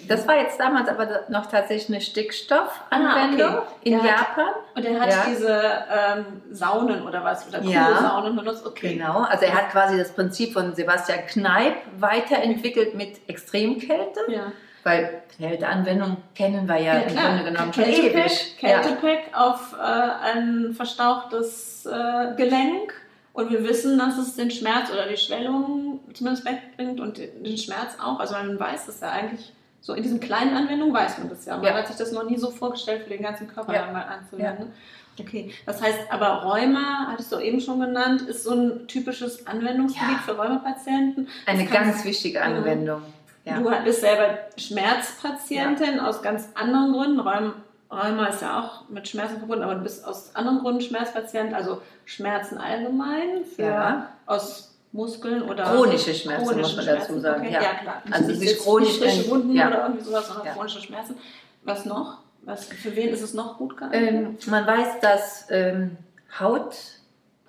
das 0.07 0.25
war 0.25 0.37
jetzt 0.37 0.57
damals 0.61 0.87
aber 0.87 1.25
noch 1.27 1.47
tatsächlich 1.47 1.89
eine 1.89 1.99
Stickstoffanwendung 1.99 3.49
ah, 3.49 3.63
okay. 3.63 3.75
in 3.83 3.97
der 3.97 4.05
Japan. 4.05 4.45
Hat, 4.45 4.55
und 4.75 4.85
er 4.85 4.99
hat 5.01 5.09
ja. 5.09 5.25
diese 5.27 5.61
ähm, 5.91 6.25
Saunen 6.51 7.05
oder 7.05 7.21
was, 7.21 7.49
oder 7.49 7.61
ja, 7.63 8.21
benutzt. 8.21 8.65
Okay. 8.65 8.93
Genau, 8.93 9.23
also 9.23 9.43
er 9.43 9.55
hat 9.55 9.71
quasi 9.71 9.97
das 9.97 10.13
Prinzip 10.13 10.53
von 10.53 10.73
Sebastian 10.73 11.19
Kneip 11.27 11.75
weiterentwickelt 11.97 12.95
mit 12.95 13.27
Extremkälte. 13.27 14.21
Ja 14.29 14.53
weil 14.85 15.23
Kälteanwendung 15.35 16.17
kennen 16.35 16.67
wir 16.67 16.77
ja, 16.77 16.93
ja 16.93 16.99
im 17.01 17.15
Grunde 17.15 17.43
genommen 17.43 17.73
schon 17.73 17.85
ewig. 17.85 18.55
Kältepack 18.59 19.31
ja. 19.31 19.49
auf 19.49 19.73
äh, 19.73 19.81
ein 19.81 20.73
verstauchtes 20.75 21.87
äh, 21.87 22.35
Gelenk 22.37 22.93
und 23.33 23.49
wir 23.49 23.63
wissen, 23.63 23.97
dass 23.97 24.17
es 24.19 24.35
den 24.35 24.51
Schmerz 24.51 24.91
oder 24.91 25.07
die 25.07 25.17
Schwellung 25.17 26.01
zumindest 26.13 26.45
wegbringt 26.45 26.99
und 26.99 27.17
den 27.17 27.57
Schmerz 27.57 27.97
auch. 27.99 28.19
Also 28.19 28.35
man 28.35 28.59
weiß 28.59 28.87
es 28.87 28.99
ja 28.99 29.09
eigentlich, 29.09 29.53
so 29.81 29.93
in 29.93 30.03
diesen 30.03 30.19
kleinen 30.19 30.55
Anwendungen 30.55 30.93
weiß 30.93 31.17
man 31.17 31.29
das 31.29 31.45
ja. 31.45 31.57
Man 31.57 31.65
ja. 31.65 31.73
hat 31.73 31.87
sich 31.87 31.95
das 31.95 32.11
noch 32.11 32.29
nie 32.29 32.37
so 32.37 32.51
vorgestellt, 32.51 33.03
für 33.03 33.09
den 33.09 33.23
ganzen 33.23 33.47
Körper 33.47 33.73
ja. 33.73 33.91
mal 33.91 34.03
anzuwenden. 34.03 34.71
Okay, 35.19 35.51
das 35.65 35.81
heißt 35.81 36.11
aber 36.11 36.43
Rheuma, 36.43 37.07
hattest 37.09 37.31
du 37.31 37.39
eben 37.39 37.59
schon 37.59 37.79
genannt, 37.79 38.21
ist 38.23 38.43
so 38.43 38.51
ein 38.51 38.87
typisches 38.87 39.47
Anwendungsgebiet 39.47 40.19
für 40.19 40.33
Rheumapatienten. 40.33 41.27
Eine 41.47 41.65
ganz 41.65 42.03
wichtige 42.05 42.43
Anwendung. 42.43 43.01
Ja. 43.45 43.59
Du 43.59 43.83
bist 43.83 44.01
selber 44.01 44.39
Schmerzpatientin 44.57 45.97
ja. 45.97 46.07
aus 46.07 46.21
ganz 46.21 46.49
anderen 46.55 46.93
Gründen. 46.93 47.19
Rheuma 47.19 48.27
ist 48.27 48.41
ja 48.41 48.59
auch 48.59 48.89
mit 48.89 49.07
Schmerzen 49.07 49.37
verbunden, 49.37 49.63
aber 49.63 49.75
du 49.75 49.83
bist 49.83 50.05
aus 50.05 50.35
anderen 50.35 50.59
Gründen 50.59 50.81
Schmerzpatient, 50.81 51.53
also 51.53 51.81
Schmerzen 52.05 52.57
allgemein, 52.57 53.45
für, 53.45 53.63
ja. 53.63 54.09
aus 54.25 54.75
Muskeln 54.91 55.43
oder 55.43 55.63
chronische 55.65 56.13
Schmerzen 56.13 56.45
chronische 56.45 56.75
muss 56.75 56.85
man 56.85 56.85
dazu 56.85 57.19
sagen. 57.19 57.41
Okay. 57.41 57.53
Ja. 57.53 57.73
klar. 57.75 58.01
Also 58.09 58.27
nicht 58.27 58.39
sich 58.39 58.59
chronisch 58.59 58.97
frische 58.97 59.29
Wunden 59.29 59.51
oder 59.51 59.83
irgendwie 59.83 60.03
sowas, 60.03 60.27
sondern 60.27 60.53
chronische 60.53 60.81
Schmerzen. 60.81 61.15
Was 61.63 61.85
noch? 61.85 62.19
Was, 62.41 62.65
für 62.65 62.95
wen 62.95 63.09
ist 63.09 63.21
es 63.21 63.33
noch 63.33 63.57
gut 63.57 63.77
geeignet? 63.77 64.45
Ähm, 64.45 64.51
man 64.51 64.65
weiß, 64.65 64.99
dass 65.01 65.47
ähm, 65.49 65.97
Haut 66.39 66.75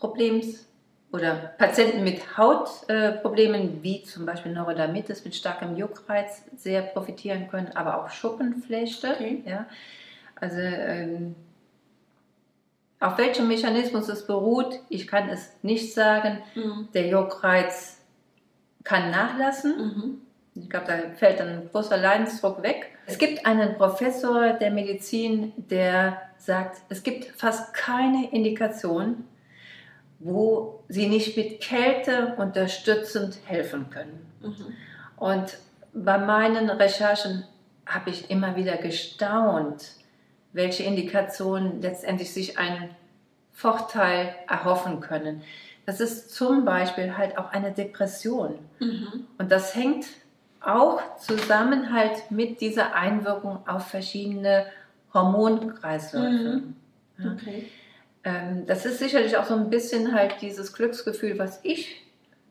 Hautproblems 0.00 0.65
oder 1.16 1.34
Patienten 1.58 2.04
mit 2.04 2.36
Hautproblemen 2.36 3.82
wie 3.82 4.02
zum 4.02 4.26
Beispiel 4.26 4.52
Neurodermitis 4.52 5.24
mit 5.24 5.34
starkem 5.34 5.76
Juckreiz 5.76 6.42
sehr 6.56 6.82
profitieren 6.82 7.48
können, 7.48 7.72
aber 7.74 7.98
auch 7.98 8.10
Schuppenflechte. 8.10 9.14
Okay. 9.14 9.42
Ja. 9.46 9.66
Also 10.38 10.58
ähm, 10.58 11.34
auf 13.00 13.18
welchem 13.18 13.48
Mechanismus 13.48 14.08
es 14.08 14.26
beruht, 14.26 14.80
ich 14.88 15.06
kann 15.06 15.28
es 15.28 15.52
nicht 15.62 15.92
sagen. 15.92 16.38
Mhm. 16.54 16.88
Der 16.94 17.08
Juckreiz 17.08 17.98
kann 18.84 19.10
nachlassen. 19.10 19.76
Mhm. 19.78 20.20
Ich 20.54 20.70
glaube, 20.70 20.86
da 20.86 20.94
fällt 21.16 21.40
dann 21.40 21.48
ein 21.48 21.68
großer 21.70 21.96
Leidensdruck 21.96 22.62
weg. 22.62 22.92
Es 23.04 23.18
gibt 23.18 23.44
einen 23.44 23.76
Professor 23.76 24.54
der 24.54 24.70
Medizin, 24.70 25.52
der 25.56 26.22
sagt, 26.38 26.80
es 26.88 27.02
gibt 27.02 27.26
fast 27.38 27.74
keine 27.74 28.30
Indikation, 28.32 29.24
wo 30.18 30.82
sie 30.88 31.08
nicht 31.08 31.36
mit 31.36 31.60
Kälte 31.60 32.34
unterstützend 32.38 33.38
helfen 33.44 33.90
können. 33.90 34.26
Mhm. 34.40 34.74
Und 35.16 35.58
bei 35.92 36.18
meinen 36.18 36.70
Recherchen 36.70 37.44
habe 37.86 38.10
ich 38.10 38.30
immer 38.30 38.56
wieder 38.56 38.76
gestaunt, 38.76 39.92
welche 40.52 40.82
Indikationen 40.82 41.80
letztendlich 41.82 42.32
sich 42.32 42.58
einen 42.58 42.90
Vorteil 43.52 44.34
erhoffen 44.48 45.00
können. 45.00 45.42
Das 45.86 46.00
ist 46.00 46.34
zum 46.34 46.64
Beispiel 46.64 47.16
halt 47.16 47.38
auch 47.38 47.52
eine 47.52 47.72
Depression. 47.72 48.58
Mhm. 48.80 49.26
Und 49.38 49.52
das 49.52 49.74
hängt 49.74 50.06
auch 50.60 51.00
zusammen 51.18 51.94
halt 51.94 52.30
mit 52.30 52.60
dieser 52.60 52.94
Einwirkung 52.94 53.66
auf 53.68 53.86
verschiedene 53.86 54.66
Hormonkreisläufe. 55.14 56.62
Mhm. 56.62 56.76
Ja. 57.18 57.36
Ähm, 58.26 58.66
das 58.66 58.84
ist 58.84 58.98
sicherlich 58.98 59.36
auch 59.36 59.44
so 59.44 59.54
ein 59.54 59.70
bisschen 59.70 60.12
halt 60.12 60.34
dieses 60.42 60.72
Glücksgefühl, 60.72 61.38
was 61.38 61.60
ich 61.62 62.02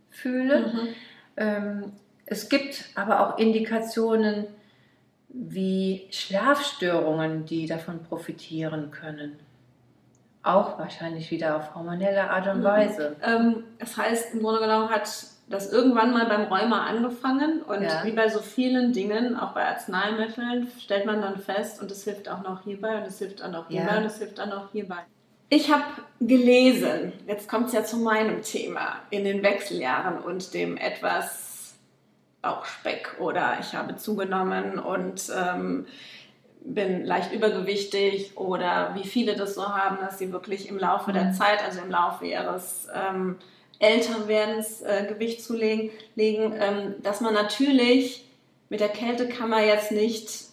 fühle. 0.09 0.59
Mhm. 0.67 0.87
Ähm, 1.35 1.91
es 2.25 2.47
gibt 2.47 2.85
aber 2.95 3.19
auch 3.19 3.37
Indikationen 3.37 4.47
wie 5.27 6.07
Schlafstörungen, 6.11 7.45
die 7.45 7.67
davon 7.67 8.01
profitieren 8.03 8.89
können. 8.91 9.37
Auch 10.43 10.79
wahrscheinlich 10.79 11.29
wieder 11.29 11.57
auf 11.57 11.75
hormonelle 11.75 12.29
Art 12.29 12.47
und 12.47 12.59
Mhm. 12.59 12.63
Weise. 12.63 13.15
Ähm, 13.21 13.63
das 13.77 13.97
heißt, 13.97 14.33
im 14.33 14.41
Grunde 14.43 14.61
genommen 14.61 14.89
hat 14.89 15.09
das 15.49 15.71
irgendwann 15.73 16.13
mal 16.13 16.25
beim 16.27 16.43
Rheuma 16.43 16.85
angefangen 16.85 17.61
und 17.63 17.83
Ja. 17.83 18.03
wie 18.05 18.11
bei 18.13 18.29
so 18.29 18.39
vielen 18.39 18.93
Dingen, 18.93 19.37
auch 19.37 19.51
bei 19.53 19.65
Arzneimitteln, 19.67 20.71
stellt 20.79 21.05
man 21.05 21.21
dann 21.21 21.37
fest 21.37 21.81
und 21.81 21.91
es 21.91 22.05
hilft 22.05 22.29
auch 22.29 22.41
noch 22.43 22.63
hierbei 22.63 22.97
und 22.97 23.03
es 23.07 23.19
hilft 23.19 23.43
auch 23.43 23.51
noch 23.51 23.67
hierbei 23.67 23.91
Ja. 23.91 23.97
und 23.97 24.05
es 24.05 24.17
hilft 24.19 24.39
auch 24.39 24.47
noch 24.47 24.71
hierbei. 24.71 25.03
Ich 25.49 25.71
habe 25.71 25.83
gelesen, 26.19 27.13
jetzt 27.27 27.47
kommt 27.47 27.67
es 27.67 27.73
ja 27.73 27.83
zu 27.83 27.97
meinem 27.97 28.41
Thema, 28.41 28.99
in 29.09 29.23
den 29.23 29.43
Wechseljahren 29.43 30.19
und 30.19 30.53
dem 30.53 30.77
etwas 30.77 31.75
auch 32.41 32.65
Speck 32.65 33.15
oder 33.19 33.57
ich 33.59 33.73
habe 33.73 33.95
zugenommen 33.95 34.79
und 34.79 35.31
ähm, 35.35 35.85
bin 36.61 37.05
leicht 37.05 37.31
übergewichtig 37.31 38.37
oder 38.37 38.95
wie 38.95 39.07
viele 39.07 39.35
das 39.35 39.55
so 39.55 39.67
haben, 39.67 39.97
dass 40.01 40.17
sie 40.17 40.31
wirklich 40.31 40.67
im 40.67 40.79
Laufe 40.79 41.13
der 41.13 41.25
Mhm. 41.25 41.33
Zeit, 41.33 41.63
also 41.63 41.81
im 41.81 41.91
Laufe 41.91 42.25
ihres 42.25 42.87
ähm, 42.93 43.37
Älterwerdens 43.79 44.81
äh, 44.81 45.05
Gewicht 45.07 45.43
zulegen, 45.43 45.91
legen, 46.15 46.53
ähm, 46.59 46.95
dass 47.03 47.21
man 47.21 47.33
natürlich 47.33 48.25
mit 48.69 48.79
der 48.79 48.89
Kältekammer 48.89 49.63
jetzt 49.63 49.91
nicht 49.91 50.45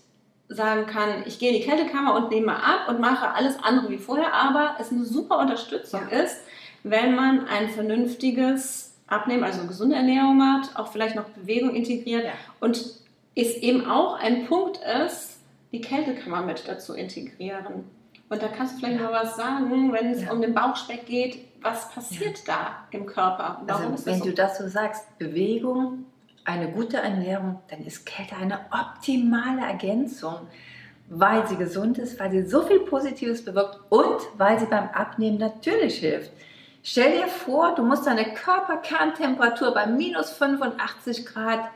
sagen 0.55 0.87
kann, 0.87 1.23
ich 1.27 1.39
gehe 1.39 1.51
in 1.51 1.57
die 1.57 1.63
Kältekammer 1.67 2.15
und 2.15 2.31
nehme 2.31 2.55
ab 2.55 2.89
und 2.89 3.01
mache 3.01 3.31
alles 3.33 3.57
andere 3.63 3.91
wie 3.91 3.99
vorher, 3.99 4.33
aber 4.35 4.77
es 4.81 4.91
eine 4.91 5.05
super 5.05 5.39
Unterstützung 5.39 6.03
Ja. 6.11 6.19
ist, 6.23 6.37
wenn 6.83 7.15
man 7.15 7.47
ein 7.49 7.69
vernünftiges 7.71 8.95
Abnehmen, 9.07 9.45
also 9.45 9.67
gesunde 9.67 9.97
Ernährung 9.97 10.43
hat, 10.43 10.77
auch 10.77 10.89
vielleicht 10.89 11.17
noch 11.17 11.25
Bewegung 11.31 11.75
integriert 11.75 12.25
Ja. 12.25 12.33
und 12.61 12.77
es 13.35 13.57
eben 13.57 13.87
auch 13.89 14.19
ein 14.19 14.47
Punkt 14.47 14.79
ist, 15.07 15.41
die 15.73 15.81
Kältekammer 15.81 16.43
mit 16.43 16.67
dazu 16.69 16.95
integrieren. 16.95 17.85
Und 18.29 18.43
da 18.43 18.49
kannst 18.49 18.75
du 18.75 18.79
vielleicht 18.81 19.01
Ja. 19.01 19.11
mal 19.11 19.23
was 19.25 19.37
sagen, 19.37 19.93
wenn 19.93 20.11
es 20.11 20.23
Ja. 20.23 20.33
um 20.33 20.41
den 20.41 20.55
Bauchspeck 20.55 21.07
geht, 21.07 21.39
was 21.63 21.91
passiert 21.91 22.47
da 22.49 22.87
im 22.91 23.07
Körper? 23.07 23.63
Warum 23.67 23.83
Also, 23.85 23.95
ist 23.95 24.07
das 24.07 24.15
wenn 24.15 24.19
so? 24.21 24.25
du 24.27 24.33
das 24.35 24.59
so 24.59 24.69
sagst, 24.69 25.19
Bewegung, 25.19 26.07
eine 26.45 26.71
gute 26.71 26.99
Ernährung, 26.99 27.61
dann 27.69 27.85
ist 27.85 28.05
Kälte 28.05 28.37
eine 28.37 28.61
optimale 28.71 29.63
Ergänzung, 29.63 30.49
weil 31.09 31.47
sie 31.47 31.57
gesund 31.57 31.99
ist, 31.99 32.19
weil 32.19 32.31
sie 32.31 32.47
so 32.47 32.63
viel 32.63 32.81
Positives 32.81 33.45
bewirkt 33.45 33.79
und 33.91 34.21
weil 34.37 34.59
sie 34.59 34.67
beim 34.67 34.89
Abnehmen 34.91 35.39
natürlich 35.39 35.99
hilft. 35.99 36.33
Stell 36.83 37.13
dir 37.13 37.29
vor, 37.29 37.75
du 37.75 37.85
musst 37.85 38.07
deine 38.07 38.35
Körperkerntemperatur 38.35 39.73
bei 39.73 39.87
minus 39.87 40.31
85 40.31 41.27
Grad 41.27 41.71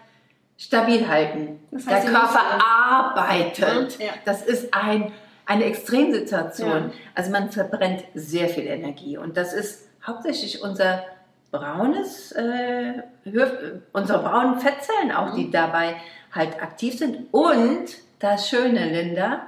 stabil 0.56 1.06
halten. 1.06 1.60
Das 1.70 1.86
heißt, 1.86 2.08
Der 2.08 2.12
Körper 2.12 2.40
arbeitet. 2.64 3.98
Ja. 4.00 4.12
Das 4.24 4.42
ist 4.42 4.74
ein, 4.74 5.12
eine 5.44 5.64
Extremsituation. 5.64 6.68
Ja. 6.68 6.90
Also 7.14 7.30
man 7.30 7.52
verbrennt 7.52 8.04
sehr 8.14 8.48
viel 8.48 8.66
Energie 8.66 9.16
und 9.16 9.36
das 9.36 9.52
ist 9.52 9.88
hauptsächlich 10.04 10.62
unser 10.62 11.04
braunes, 11.50 12.32
äh, 12.32 13.02
unsere 13.92 14.22
braunen 14.22 14.60
Fettzellen 14.60 15.12
auch, 15.12 15.34
die 15.34 15.50
dabei 15.50 15.96
halt 16.32 16.62
aktiv 16.62 16.98
sind. 16.98 17.32
Und 17.32 17.86
das 18.18 18.48
Schöne, 18.48 18.90
Linda, 18.90 19.46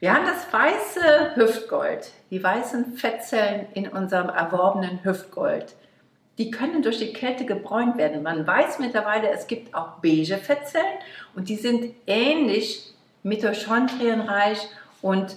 wir 0.00 0.14
haben 0.14 0.26
das 0.26 0.52
weiße 0.52 1.36
Hüftgold, 1.36 2.10
die 2.30 2.42
weißen 2.42 2.94
Fettzellen 2.96 3.66
in 3.74 3.88
unserem 3.88 4.30
erworbenen 4.30 5.04
Hüftgold. 5.04 5.74
Die 6.38 6.50
können 6.50 6.82
durch 6.82 6.98
die 6.98 7.12
Kälte 7.12 7.44
gebräunt 7.44 7.98
werden. 7.98 8.22
Man 8.22 8.46
weiß 8.46 8.78
mittlerweile, 8.78 9.30
es 9.30 9.46
gibt 9.46 9.74
auch 9.74 10.00
beige 10.02 10.38
Fettzellen 10.38 10.98
und 11.36 11.48
die 11.48 11.56
sind 11.56 11.94
ähnlich 12.06 12.94
mitochondrienreich 13.22 14.66
und 15.02 15.36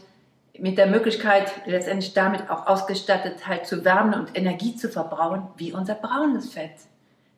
mit 0.59 0.77
der 0.77 0.87
Möglichkeit, 0.87 1.51
letztendlich 1.65 2.13
damit 2.13 2.49
auch 2.49 2.67
ausgestattet, 2.67 3.47
halt 3.47 3.65
zu 3.65 3.83
wärmen 3.85 4.13
und 4.13 4.37
Energie 4.37 4.75
zu 4.75 4.89
verbrauchen, 4.89 5.47
wie 5.57 5.73
unser 5.73 5.95
braunes 5.95 6.53
Fett. 6.53 6.71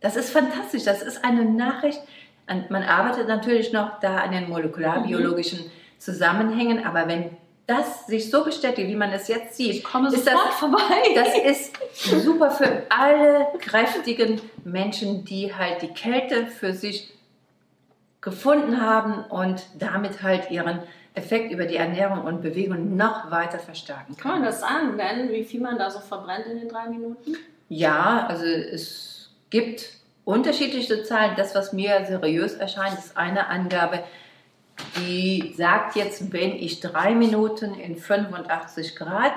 Das 0.01 0.15
ist 0.15 0.29
fantastisch. 0.31 0.83
Das 0.83 1.01
ist 1.01 1.23
eine 1.25 1.43
Nachricht. 1.45 1.99
An- 2.45 2.65
Man 2.69 2.83
arbeitet 2.83 3.27
natürlich 3.27 3.73
noch 3.73 3.99
da 3.99 4.17
an 4.17 4.31
den 4.31 4.47
molekularbiologischen 4.49 5.59
Zusammenhängen, 5.97 6.85
aber 6.85 7.07
wenn 7.07 7.31
das 7.65 8.05
sich 8.07 8.29
so 8.31 8.45
bestätigt, 8.45 8.87
wie 8.87 8.95
man 8.95 9.11
es 9.11 9.27
jetzt 9.27 9.57
sieht, 9.57 9.71
Ich 9.75 9.83
komme 9.83 10.07
ist 10.07 10.25
das, 10.25 10.33
vorbei. 10.57 10.79
das 11.15 11.37
ist 11.37 11.75
super 12.23 12.49
für 12.51 12.83
alle 12.89 13.47
kräftigen 13.59 14.39
Menschen, 14.63 15.25
die 15.25 15.53
halt 15.53 15.81
die 15.81 15.89
Kälte 15.89 16.45
für 16.45 16.71
sich 16.73 17.11
gefunden 18.21 18.81
haben 18.81 19.23
und 19.25 19.63
damit 19.77 20.23
halt 20.23 20.49
ihren 20.51 20.79
Effekt 21.17 21.51
über 21.51 21.65
die 21.65 21.75
Ernährung 21.75 22.21
und 22.21 22.41
Bewegung 22.41 22.95
noch 22.95 23.31
weiter 23.31 23.59
verstärken 23.59 24.15
Kann 24.15 24.31
man 24.31 24.43
das 24.43 24.61
sagen, 24.61 24.97
denn 24.97 25.31
wie 25.31 25.43
viel 25.43 25.59
man 25.59 25.77
da 25.77 25.89
so 25.89 25.99
verbrennt 25.99 26.45
in 26.45 26.59
den 26.59 26.69
drei 26.69 26.87
Minuten? 26.87 27.35
Ja, 27.69 28.27
also 28.27 28.45
es 28.45 29.31
gibt 29.49 29.89
unterschiedliche 30.23 31.03
Zahlen. 31.03 31.33
Das, 31.35 31.55
was 31.55 31.73
mir 31.73 32.05
seriös 32.05 32.53
erscheint, 32.53 32.97
ist 32.99 33.17
eine 33.17 33.47
Angabe, 33.47 34.03
die 34.97 35.53
sagt 35.57 35.95
jetzt, 35.95 36.31
wenn 36.31 36.51
ich 36.51 36.79
drei 36.79 37.15
Minuten 37.15 37.73
in 37.73 37.97
85 37.97 38.95
Grad, 38.95 39.33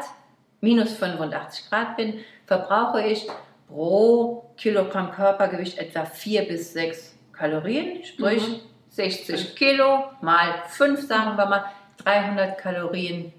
minus 0.60 0.92
85 0.92 1.70
Grad 1.70 1.96
bin, 1.96 2.20
verbrauche 2.46 3.02
ich 3.06 3.26
pro 3.68 4.50
Kilogramm 4.56 5.12
Körpergewicht 5.12 5.78
etwa 5.78 6.04
4 6.04 6.42
bis 6.42 6.72
6 6.74 7.16
Kalorien, 7.32 8.04
sprich 8.04 8.46
Mhm. 8.46 8.60
60 8.90 9.56
Kilo 9.56 10.04
mal 10.20 10.54
5, 10.68 11.06
sagen 11.06 11.36
wir 11.36 11.46
mal, 11.46 11.64
300 12.04 12.58
Kalorien 12.58 13.32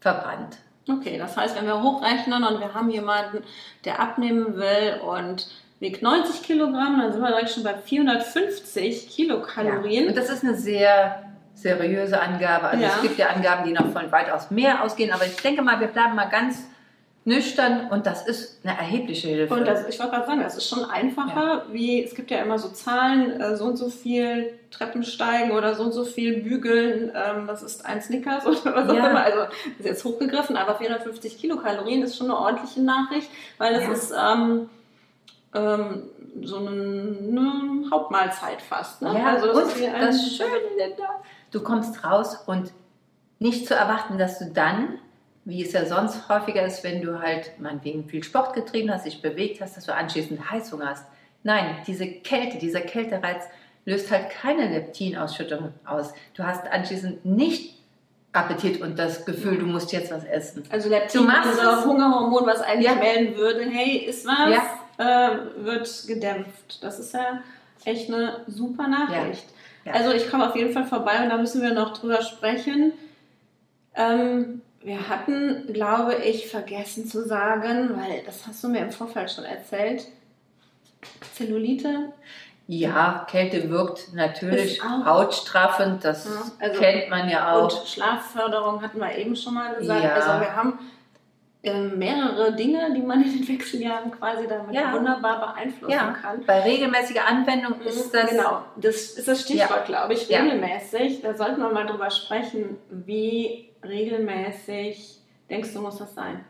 verbrannt. 0.00 0.58
Okay, 0.88 1.16
das 1.18 1.36
heißt, 1.36 1.56
wenn 1.56 1.66
wir 1.66 1.82
hochrechnen 1.82 2.44
und 2.44 2.60
wir 2.60 2.74
haben 2.74 2.90
jemanden, 2.90 3.42
der 3.84 4.00
abnehmen 4.00 4.56
will 4.56 5.00
und 5.06 5.48
wiegt 5.80 6.02
90 6.02 6.42
Kilogramm, 6.42 6.98
dann 7.00 7.12
sind 7.12 7.22
wir 7.22 7.28
direkt 7.28 7.50
schon 7.50 7.62
bei 7.62 7.74
450 7.74 9.08
Kilokalorien. 9.08 10.08
Und 10.08 10.16
das 10.16 10.28
ist 10.28 10.44
eine 10.44 10.54
sehr 10.54 11.22
seriöse 11.54 12.20
Angabe. 12.20 12.66
Also 12.68 12.82
Ja. 12.82 12.90
es 12.96 13.02
gibt 13.02 13.18
ja 13.18 13.28
Angaben, 13.28 13.64
die 13.64 13.72
noch 13.72 13.92
von 13.92 14.10
weitaus 14.12 14.50
mehr 14.50 14.82
ausgehen, 14.82 15.12
aber 15.12 15.24
ich 15.24 15.36
denke 15.36 15.62
mal, 15.62 15.80
wir 15.80 15.88
bleiben 15.88 16.14
mal 16.14 16.28
ganz 16.28 16.64
nüchtern 17.26 17.88
und 17.90 18.04
das 18.06 18.26
ist 18.26 18.60
eine 18.64 18.76
erhebliche 18.76 19.28
Hilfe. 19.28 19.54
Und 19.54 19.66
das, 19.66 19.88
ich 19.88 19.98
wollte 19.98 20.12
gerade 20.12 20.26
sagen, 20.26 20.40
das 20.42 20.56
ist 20.56 20.68
schon 20.68 20.84
einfacher, 20.84 21.64
wie 21.72 22.02
es 22.04 22.14
gibt 22.14 22.30
ja 22.30 22.38
immer 22.42 22.58
so 22.58 22.68
Zahlen, 22.68 23.40
äh, 23.40 23.56
so 23.56 23.64
und 23.64 23.76
so 23.78 23.88
viel 23.88 24.58
Treppen 24.70 25.02
steigen 25.04 25.52
oder 25.52 25.74
so 25.74 25.84
und 25.84 25.92
so 25.92 26.04
viel 26.04 26.42
bügeln, 26.42 27.10
ähm, 27.14 27.46
was 27.46 27.62
ist 27.62 27.86
ein 27.86 28.02
Snickers 28.02 28.44
oder 28.46 28.74
was 28.74 28.90
auch 28.90 28.94
Ja. 28.94 29.08
immer. 29.10 29.22
Also 29.24 29.38
das 29.38 29.52
ist 29.78 29.86
jetzt 29.86 30.04
hochgegriffen, 30.04 30.56
aber 30.58 30.74
450 30.76 31.38
Kilokalorien 31.38 32.02
ist 32.02 32.16
schon 32.18 32.26
eine 32.30 32.38
ordentliche 32.38 32.82
Nachricht, 32.82 33.30
weil 33.56 33.74
es 33.74 33.84
Ja. 33.84 33.92
ist 33.92 34.12
ähm, 34.12 34.68
ähm, 35.54 36.02
so 36.42 36.56
eine, 36.58 36.68
eine 36.70 37.90
Hauptmahlzeit 37.90 38.60
fast. 38.60 39.00
Ne? 39.00 39.14
ja, 39.18 39.34
also 39.34 39.50
und 39.52 39.62
ist 39.62 39.78
wie 39.80 39.86
ein- 39.86 40.00
das 40.06 40.36
Schöne, 40.36 40.50
du 41.52 41.62
kommst 41.62 42.04
raus 42.04 42.38
und 42.46 42.72
nicht 43.38 43.66
zu 43.66 43.74
erwarten, 43.74 44.18
dass 44.18 44.38
du 44.40 44.46
dann 44.52 44.98
wie 45.44 45.62
es 45.62 45.72
ja 45.72 45.84
sonst 45.86 46.28
häufiger 46.28 46.64
ist, 46.64 46.82
wenn 46.84 47.02
du 47.02 47.20
halt 47.20 47.52
meinetwegen 47.60 48.08
viel 48.08 48.22
Sport 48.24 48.54
getrieben 48.54 48.90
hast, 48.92 49.04
dich 49.06 49.20
bewegt 49.22 49.60
hast, 49.60 49.76
dass 49.76 49.84
du 49.86 49.94
anschließend 49.94 50.50
Heißhunger 50.50 50.86
hast. 50.90 51.04
Nein, 51.42 51.76
diese 51.86 52.06
Kälte, 52.06 52.58
dieser 52.58 52.80
Kältereiz 52.80 53.44
löst 53.84 54.10
halt 54.10 54.30
keine 54.30 54.68
Leptinausschüttung 54.68 55.72
aus. 55.84 56.12
Du 56.34 56.42
hast 56.44 56.66
anschließend 56.66 57.24
nicht 57.26 57.74
Appetit 58.32 58.80
und 58.80 58.98
das 58.98 59.24
Gefühl, 59.26 59.58
du 59.58 59.66
musst 59.66 59.92
jetzt 59.92 60.10
was 60.10 60.24
essen. 60.24 60.64
Also 60.70 60.88
Leptin, 60.88 61.20
Du 61.20 61.26
machst 61.26 61.50
unser. 61.50 61.84
Hungerhormon, 61.84 62.46
was 62.46 62.60
eigentlich 62.62 62.86
Ja. 62.90 62.94
melden 62.96 63.36
würde, 63.36 63.64
hey, 63.64 63.98
ist 63.98 64.26
was, 64.26 64.58
äh, 64.98 65.64
wird 65.64 66.04
gedämpft. 66.08 66.82
Das 66.82 66.98
ist 66.98 67.12
ja 67.14 67.40
echt 67.84 68.08
eine 68.12 68.40
super 68.48 68.88
Nachricht. 68.88 69.44
Ja. 69.84 69.92
Also 69.92 70.12
ich 70.12 70.28
komme 70.30 70.48
auf 70.48 70.56
jeden 70.56 70.72
Fall 70.72 70.86
vorbei 70.86 71.22
und 71.22 71.28
da 71.28 71.36
müssen 71.36 71.62
wir 71.62 71.74
noch 71.74 71.96
drüber 71.96 72.22
sprechen. 72.22 72.92
Ähm, 73.94 74.62
wir 74.84 75.08
hatten, 75.08 75.72
glaube 75.72 76.14
ich, 76.14 76.46
vergessen 76.48 77.06
zu 77.06 77.26
sagen, 77.26 77.90
weil 77.96 78.22
das 78.24 78.46
hast 78.46 78.62
du 78.62 78.68
mir 78.68 78.80
im 78.80 78.90
Vorfeld 78.92 79.30
schon 79.30 79.44
erzählt, 79.44 80.06
Zellulite. 81.34 82.12
Ja, 82.66 83.26
Kälte 83.30 83.68
wirkt 83.68 84.14
natürlich 84.14 84.82
hautstraffend, 84.82 86.04
das 86.04 86.26
Ja, 86.26 86.66
also- 86.66 86.80
kennt 86.80 87.10
man 87.10 87.28
ja 87.28 87.52
auch. 87.54 87.64
Und 87.64 87.86
Schlafförderung 87.88 88.80
hatten 88.82 88.98
wir 89.00 89.14
eben 89.16 89.36
schon 89.36 89.54
mal 89.54 89.74
gesagt. 89.74 90.02
Ja. 90.04 90.14
Also 90.14 90.40
wir 90.40 90.54
haben 90.56 90.78
mehrere 91.72 92.52
Dinge, 92.54 92.92
die 92.94 93.00
man 93.00 93.22
in 93.24 93.32
den 93.32 93.48
Wechseljahren 93.48 94.10
quasi 94.10 94.46
damit 94.46 94.74
Ja. 94.74 94.92
wunderbar 94.92 95.40
beeinflussen 95.54 95.92
ja, 95.92 96.10
kann. 96.20 96.44
bei 96.46 96.60
regelmäßiger 96.60 97.26
Anwendung 97.26 97.80
ist 97.80 98.12
das 98.14 98.30
genau, 98.30 98.62
das 98.76 98.94
ist 99.12 99.26
das 99.26 99.40
Stichwort, 99.42 99.86
glaube 99.86 100.12
ich, 100.12 100.28
Ja. 100.28 100.42
regelmäßig. 100.42 101.22
Da 101.22 101.34
sollten 101.34 101.60
wir 101.60 101.70
mal 101.70 101.86
drüber 101.86 102.10
sprechen, 102.10 102.76
wie 102.90 103.70
regelmäßig 103.82 105.18
denkst 105.48 105.72
du, 105.72 105.80
muss 105.80 105.98
das 105.98 106.14
sein? 106.14 106.44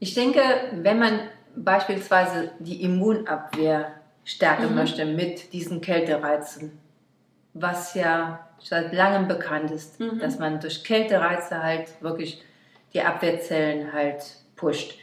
Ich 0.00 0.14
denke, 0.14 0.40
wenn 0.72 0.98
man 0.98 1.20
beispielsweise 1.54 2.50
die 2.58 2.82
Immunabwehr 2.82 3.92
stärken 4.24 4.70
Mhm. 4.70 4.74
möchte 4.74 5.04
mit 5.04 5.52
diesen 5.52 5.80
Kältereizen, 5.80 6.78
was 7.54 7.94
ja 7.94 8.48
seit 8.58 8.92
langem 8.92 9.28
bekannt 9.28 9.70
ist, 9.70 10.00
Mhm. 10.00 10.18
dass 10.18 10.38
man 10.38 10.60
durch 10.60 10.82
Kältereize 10.84 11.62
halt 11.62 11.88
wirklich 12.00 12.42
die 12.94 13.02
Abwehrzellen 13.02 13.92
halt 13.92 14.22
pusht, 14.56 14.98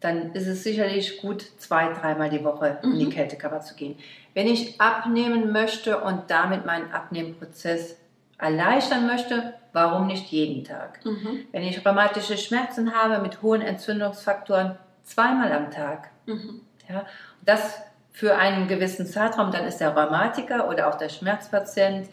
dann 0.00 0.32
ist 0.32 0.46
es 0.46 0.62
sicherlich 0.62 1.20
gut, 1.20 1.44
zwei, 1.58 1.92
dreimal 1.92 2.30
die 2.30 2.44
Woche 2.44 2.78
in 2.82 2.98
die 2.98 3.06
Mhm. 3.06 3.10
Kältekammer 3.10 3.60
zu 3.60 3.74
gehen. 3.74 3.98
Wenn 4.34 4.46
ich 4.46 4.80
abnehmen 4.80 5.50
möchte 5.50 5.98
und 6.00 6.30
damit 6.30 6.64
meinen 6.64 6.92
Abnehmprozess 6.92 7.96
erleichtern 8.38 9.06
möchte, 9.08 9.54
warum 9.72 10.06
nicht 10.06 10.26
jeden 10.28 10.62
Tag? 10.62 11.04
Mhm. 11.04 11.46
Wenn 11.50 11.62
ich 11.64 11.84
rheumatische 11.84 12.38
Schmerzen 12.38 12.94
habe 12.94 13.20
mit 13.20 13.42
hohen 13.42 13.60
Entzündungsfaktoren, 13.60 14.78
zweimal 15.02 15.52
am 15.52 15.70
Tag. 15.72 16.10
Mhm. 16.26 16.60
Ja, 16.88 17.04
das 17.44 17.80
für 18.12 18.36
einen 18.36 18.68
gewissen 18.68 19.06
Zeitraum, 19.06 19.50
dann 19.50 19.64
ist 19.64 19.78
der 19.78 19.96
Rheumatiker 19.96 20.68
oder 20.68 20.88
auch 20.88 20.96
der 20.96 21.08
Schmerzpatient 21.08 22.08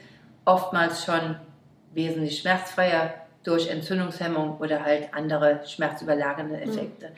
oftmals 0.46 1.06
schon 1.06 1.36
wesentlich 1.94 2.40
schmerzfreier 2.40 3.14
durch 3.46 3.68
Entzündungshemmung 3.70 4.58
oder 4.58 4.84
halt 4.84 5.14
andere 5.14 5.62
schmerzüberlagernde 5.66 6.60
Effekte. 6.62 7.12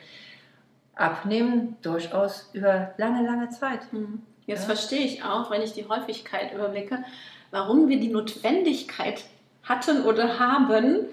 Abnehmen 0.94 1.76
durchaus 1.82 2.50
über 2.52 2.92
lange, 2.96 3.24
lange 3.24 3.48
Zeit. 3.50 3.92
Mhm. 3.92 4.22
Jetzt 4.46 4.62
Ja. 4.62 4.74
verstehe 4.74 5.04
ich 5.04 5.22
auch, 5.24 5.50
wenn 5.50 5.62
ich 5.62 5.72
die 5.72 5.88
Häufigkeit 5.88 6.52
überblicke, 6.52 7.04
warum 7.50 7.88
wir 7.88 8.00
die 8.00 8.08
Notwendigkeit 8.08 9.24
hatten 9.62 10.04
oder 10.04 10.38
haben, 10.38 11.06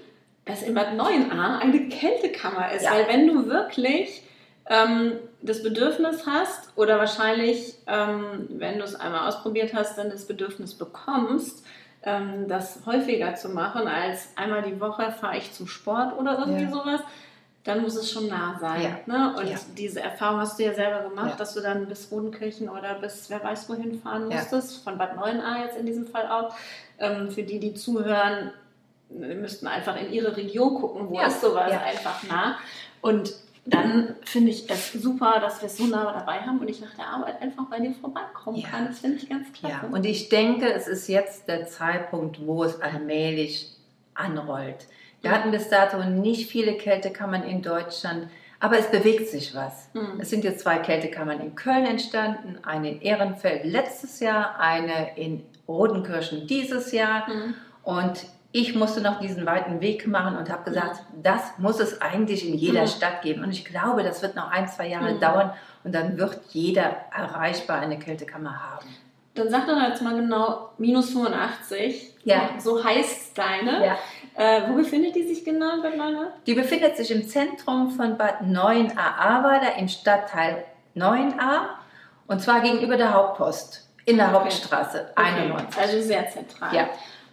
dass 0.46 0.64
in 0.64 0.74
Bad 0.74 0.94
9a 0.94 1.60
eine 1.60 1.90
Kältekammer 1.90 2.72
ist. 2.72 2.84
Ja. 2.84 2.92
Weil 2.92 3.08
wenn 3.08 3.28
du 3.28 3.48
wirklich 3.48 4.24
ähm, 4.68 5.14
das 5.42 5.62
Bedürfnis 5.64 6.26
hast 6.26 6.70
oder 6.76 6.98
wahrscheinlich, 6.98 7.76
ähm, 7.88 8.48
wenn 8.50 8.80
du 8.80 8.84
es 8.84 8.96
einmal 8.96 9.28
ausprobiert 9.28 9.74
hast, 9.74 9.98
dann 9.98 10.10
das 10.10 10.26
Bedürfnis 10.26 10.74
bekommst, 10.74 11.64
das 12.48 12.80
häufiger 12.86 13.36
zu 13.36 13.50
machen 13.50 13.88
als 13.88 14.30
einmal 14.36 14.62
die 14.62 14.80
Woche 14.80 15.12
fahre 15.12 15.38
ich 15.38 15.52
zum 15.54 15.68
Sport 15.68 16.18
oder 16.20 16.38
irgendwie 16.40 16.64
Ja. 16.66 16.70
sowas, 16.72 17.02
dann 17.64 17.82
muss 17.82 17.96
es 17.96 18.12
schon 18.12 18.28
nah 18.28 18.58
sein. 18.60 18.82
Ja. 18.84 18.98
Ne? 19.08 19.36
Und 19.38 19.48
Ja. 19.50 19.58
diese 19.76 20.02
Erfahrung 20.02 20.40
hast 20.40 20.60
du 20.60 20.64
ja 20.66 20.74
selber 20.76 21.10
gemacht, 21.10 21.40
dass 21.40 21.56
du 21.56 21.62
dann 21.62 21.88
bis 21.88 22.12
Rodenkirchen 22.12 22.70
oder 22.70 22.94
bis 22.96 23.28
wer 23.32 23.44
weiß 23.44 23.68
wohin 23.70 24.00
fahren 24.02 24.28
musstest, 24.28 24.84
von 24.84 25.00
Bad 25.00 25.18
9a 25.18 25.64
jetzt 25.64 25.78
in 25.78 25.88
diesem 25.88 26.06
Fall 26.06 26.28
auch. 26.30 26.54
Ähm, 27.00 27.32
für 27.32 27.42
die, 27.42 27.60
die 27.60 27.74
zuhören, 27.74 28.52
müssten 29.10 29.66
einfach 29.68 29.96
in 30.00 30.14
ihre 30.14 30.38
Region 30.38 30.76
gucken, 30.76 31.10
wo 31.10 31.20
ist 31.22 31.42
sowas 31.42 31.72
Ja. 31.72 31.82
einfach 31.82 32.22
nah. 32.30 32.58
Und 33.02 33.34
dann 33.66 34.16
finde 34.24 34.52
ich 34.52 34.70
es 34.70 34.94
super, 34.94 35.40
dass 35.42 35.62
wir 35.62 35.68
es 35.68 35.78
so 35.78 35.86
nah 35.86 36.14
dabei 36.14 36.40
haben 36.42 36.60
und 36.60 36.70
ich 36.70 36.82
nach 36.82 36.94
der 36.96 37.08
Arbeit 37.08 37.42
einfach 37.42 37.66
bei 37.66 37.80
dir 37.80 37.94
vorbeikommen 37.94 38.58
Ja. 38.58 38.68
kann. 38.70 38.86
Das 38.88 39.00
finde 39.00 39.18
ich 39.18 39.28
ganz 39.30 39.52
klasse. 39.54 39.76
Ja, 39.84 39.90
und 39.92 40.06
ich 40.06 40.30
denke, 40.30 40.72
es 40.72 40.88
ist 40.88 41.08
jetzt 41.08 41.48
der 41.48 41.66
Zeitpunkt, 41.68 42.46
wo 42.46 42.64
es 42.64 42.80
allmählich 42.82 43.72
anrollt. 44.14 44.88
Wir 45.22 45.32
Ja. 45.32 45.38
hatten 45.38 45.52
bis 45.52 45.70
dato 45.70 46.04
nicht 46.04 46.50
viele 46.50 46.74
Kältekammern 46.78 47.44
in 47.44 47.62
Deutschland, 47.64 48.28
aber 48.60 48.78
es 48.78 48.90
bewegt 48.92 49.30
sich 49.30 49.56
was. 49.56 49.90
Mhm. 49.94 50.20
Es 50.20 50.30
sind 50.30 50.44
jetzt 50.44 50.60
zwei 50.62 50.78
Kältekammern 50.78 51.40
in 51.40 51.56
Köln 51.56 51.86
entstanden, 51.86 52.60
eine 52.64 52.92
in 52.92 53.02
Ehrenfeld 53.02 53.66
letztes 53.66 54.20
Jahr, 54.20 54.60
eine 54.60 55.18
in 55.18 55.44
Rodenkirchen 55.68 56.46
dieses 56.48 56.92
Jahr. 56.92 57.28
Mhm. 57.28 57.54
Und 57.84 58.26
ich 58.58 58.74
musste 58.74 59.02
noch 59.02 59.20
diesen 59.20 59.46
weiten 59.46 59.82
Weg 59.82 60.08
machen 60.08 60.38
und 60.38 60.50
habe 60.50 60.64
gesagt, 60.64 61.02
das 61.22 61.42
muss 61.58 61.82
es 61.82 62.02
eigentlich 62.02 62.48
in 62.48 62.54
jeder 62.54 62.84
Mhm. 62.84 62.88
Stadt 62.88 63.22
geben. 63.22 63.44
Und 63.44 63.52
ich 63.52 63.66
glaube, 63.66 64.02
das 64.02 64.22
wird 64.22 64.38
noch 64.38 64.50
ein, 64.50 64.66
zwei 64.70 64.88
Jahre 64.88 65.14
Mhm. 65.16 65.20
dauern 65.20 65.52
und 65.84 65.94
dann 65.94 66.18
wird 66.18 66.40
jeder 66.52 66.96
erreichbar 67.14 67.82
eine 67.82 68.00
Kältekammer 68.00 68.54
haben. 68.72 68.88
Dann 69.34 69.50
sag 69.50 69.68
doch 69.68 69.78
jetzt 69.82 70.02
mal 70.02 70.16
genau 70.16 70.70
minus 70.78 71.10
85. 71.10 72.14
Ja. 72.24 72.52
So 72.58 72.82
heißt 72.82 73.38
deine. 73.38 73.86
Ja. 73.86 73.98
Äh, 74.38 74.70
wo 74.70 74.76
befindet 74.76 75.16
die 75.16 75.24
sich 75.28 75.44
genau, 75.44 75.82
Bad 75.82 75.96
9a? 75.96 76.28
Die 76.48 76.54
befindet 76.54 76.96
sich 76.96 77.12
im 77.12 77.28
Zentrum 77.28 77.92
von 77.92 78.18
Bad 78.18 78.40
9a 78.44 78.98
Ahrweiler 78.98 79.76
im 79.78 79.90
Stadtteil 79.90 80.64
9a 80.96 81.68
und 82.28 82.42
zwar 82.42 82.62
gegenüber 82.62 82.96
der 82.96 83.14
Hauptpost 83.14 83.90
in 84.06 84.16
der 84.16 84.28
Okay. 84.28 84.36
Hauptstraße 84.36 85.10
Okay, 85.14 85.28
91. 85.42 85.82
Also 85.82 86.02
sehr 86.02 86.30
zentral. 86.30 86.74
Ja. 86.74 86.88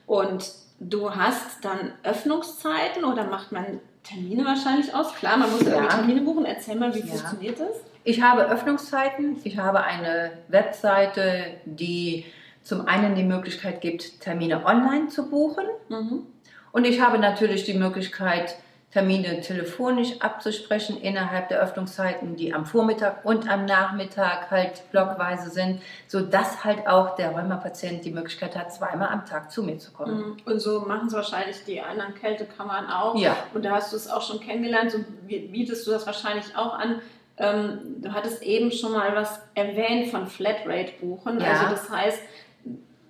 Und 0.07 0.62
du 0.89 1.15
hast 1.15 1.65
dann 1.65 1.93
Öffnungszeiten 2.03 3.05
oder 3.05 3.25
macht 3.25 3.53
man 3.53 3.81
Termine 4.03 4.45
wahrscheinlich 4.45 4.95
aus? 4.95 5.15
Klar, 5.15 5.37
man 5.37 5.51
muss 5.53 5.63
Ja. 5.63 5.73
irgendwie 5.75 5.89
Termine 5.97 6.21
buchen. 6.23 6.45
Erzähl 6.45 6.77
mal, 6.77 6.95
wie 6.95 7.01
Ja. 7.01 7.07
funktioniert 7.07 7.61
das? 7.61 7.69
Ich 8.05 8.21
habe 8.21 8.43
Öffnungszeiten, 8.49 9.37
ich 9.45 9.59
habe 9.59 9.83
eine 9.85 10.33
Webseite, 10.49 11.45
die 11.65 12.25
zum 12.65 12.87
einen 12.87 13.15
die 13.15 13.23
Möglichkeit 13.25 13.81
gibt, 13.81 14.21
Termine 14.21 14.65
online 14.67 15.09
zu 15.09 15.29
buchen 15.31 15.65
Mhm. 15.89 16.27
und 16.73 16.85
ich 16.85 17.01
habe 17.01 17.19
natürlich 17.19 17.65
die 17.65 17.75
Möglichkeit, 17.75 18.57
Termine 18.93 19.41
telefonisch 19.41 20.21
abzusprechen 20.21 21.01
innerhalb 21.01 21.49
der 21.49 21.61
Öffnungszeiten, 21.61 22.37
die 22.37 22.53
am 22.53 22.67
Vormittag 22.67 23.25
und 23.25 23.49
am 23.49 23.65
Nachmittag 23.65 24.51
halt 24.51 24.91
blockweise 24.91 25.49
sind, 25.49 25.81
sodass 26.07 26.63
halt 26.63 26.87
auch 26.87 27.17
der 27.17 27.31
Rheumapatient 27.31 28.05
die 28.05 28.11
Möglichkeit 28.11 28.55
hat, 28.55 28.73
zweimal 28.75 29.09
am 29.09 29.25
Tag 29.25 29.51
zu 29.51 29.63
mir 29.63 29.79
zu 29.79 29.93
kommen. 29.93 30.19
Mhm. 30.19 30.37
Und 30.45 30.61
so 30.61 30.81
machen 30.81 31.09
es 31.09 31.15
wahrscheinlich 31.15 31.65
die 31.65 31.81
anderen 31.81 32.15
Kältekammern 32.15 32.87
auch. 32.91 33.17
Ja. 33.17 33.37
Und 33.55 33.65
da 33.65 33.71
hast 33.71 33.93
du 33.93 33.97
es 33.97 34.11
auch 34.11 34.21
schon 34.21 34.41
kennengelernt. 34.41 34.91
So 34.91 34.99
bietest 35.27 35.87
du 35.87 35.91
das 35.91 36.05
wahrscheinlich 36.05 36.55
auch 36.55 36.75
an. 36.75 37.01
Ähm, 37.39 37.79
du 38.03 38.13
hattest 38.13 38.43
eben 38.43 38.71
schon 38.71 38.93
mal 38.93 39.17
was 39.17 39.41
erwähnt 39.55 40.09
von 40.09 40.27
Flatrate 40.27 40.93
buchen. 41.01 41.41
Ja. 41.41 41.53
Also 41.53 41.71
das 41.71 41.89
heißt, 41.89 42.21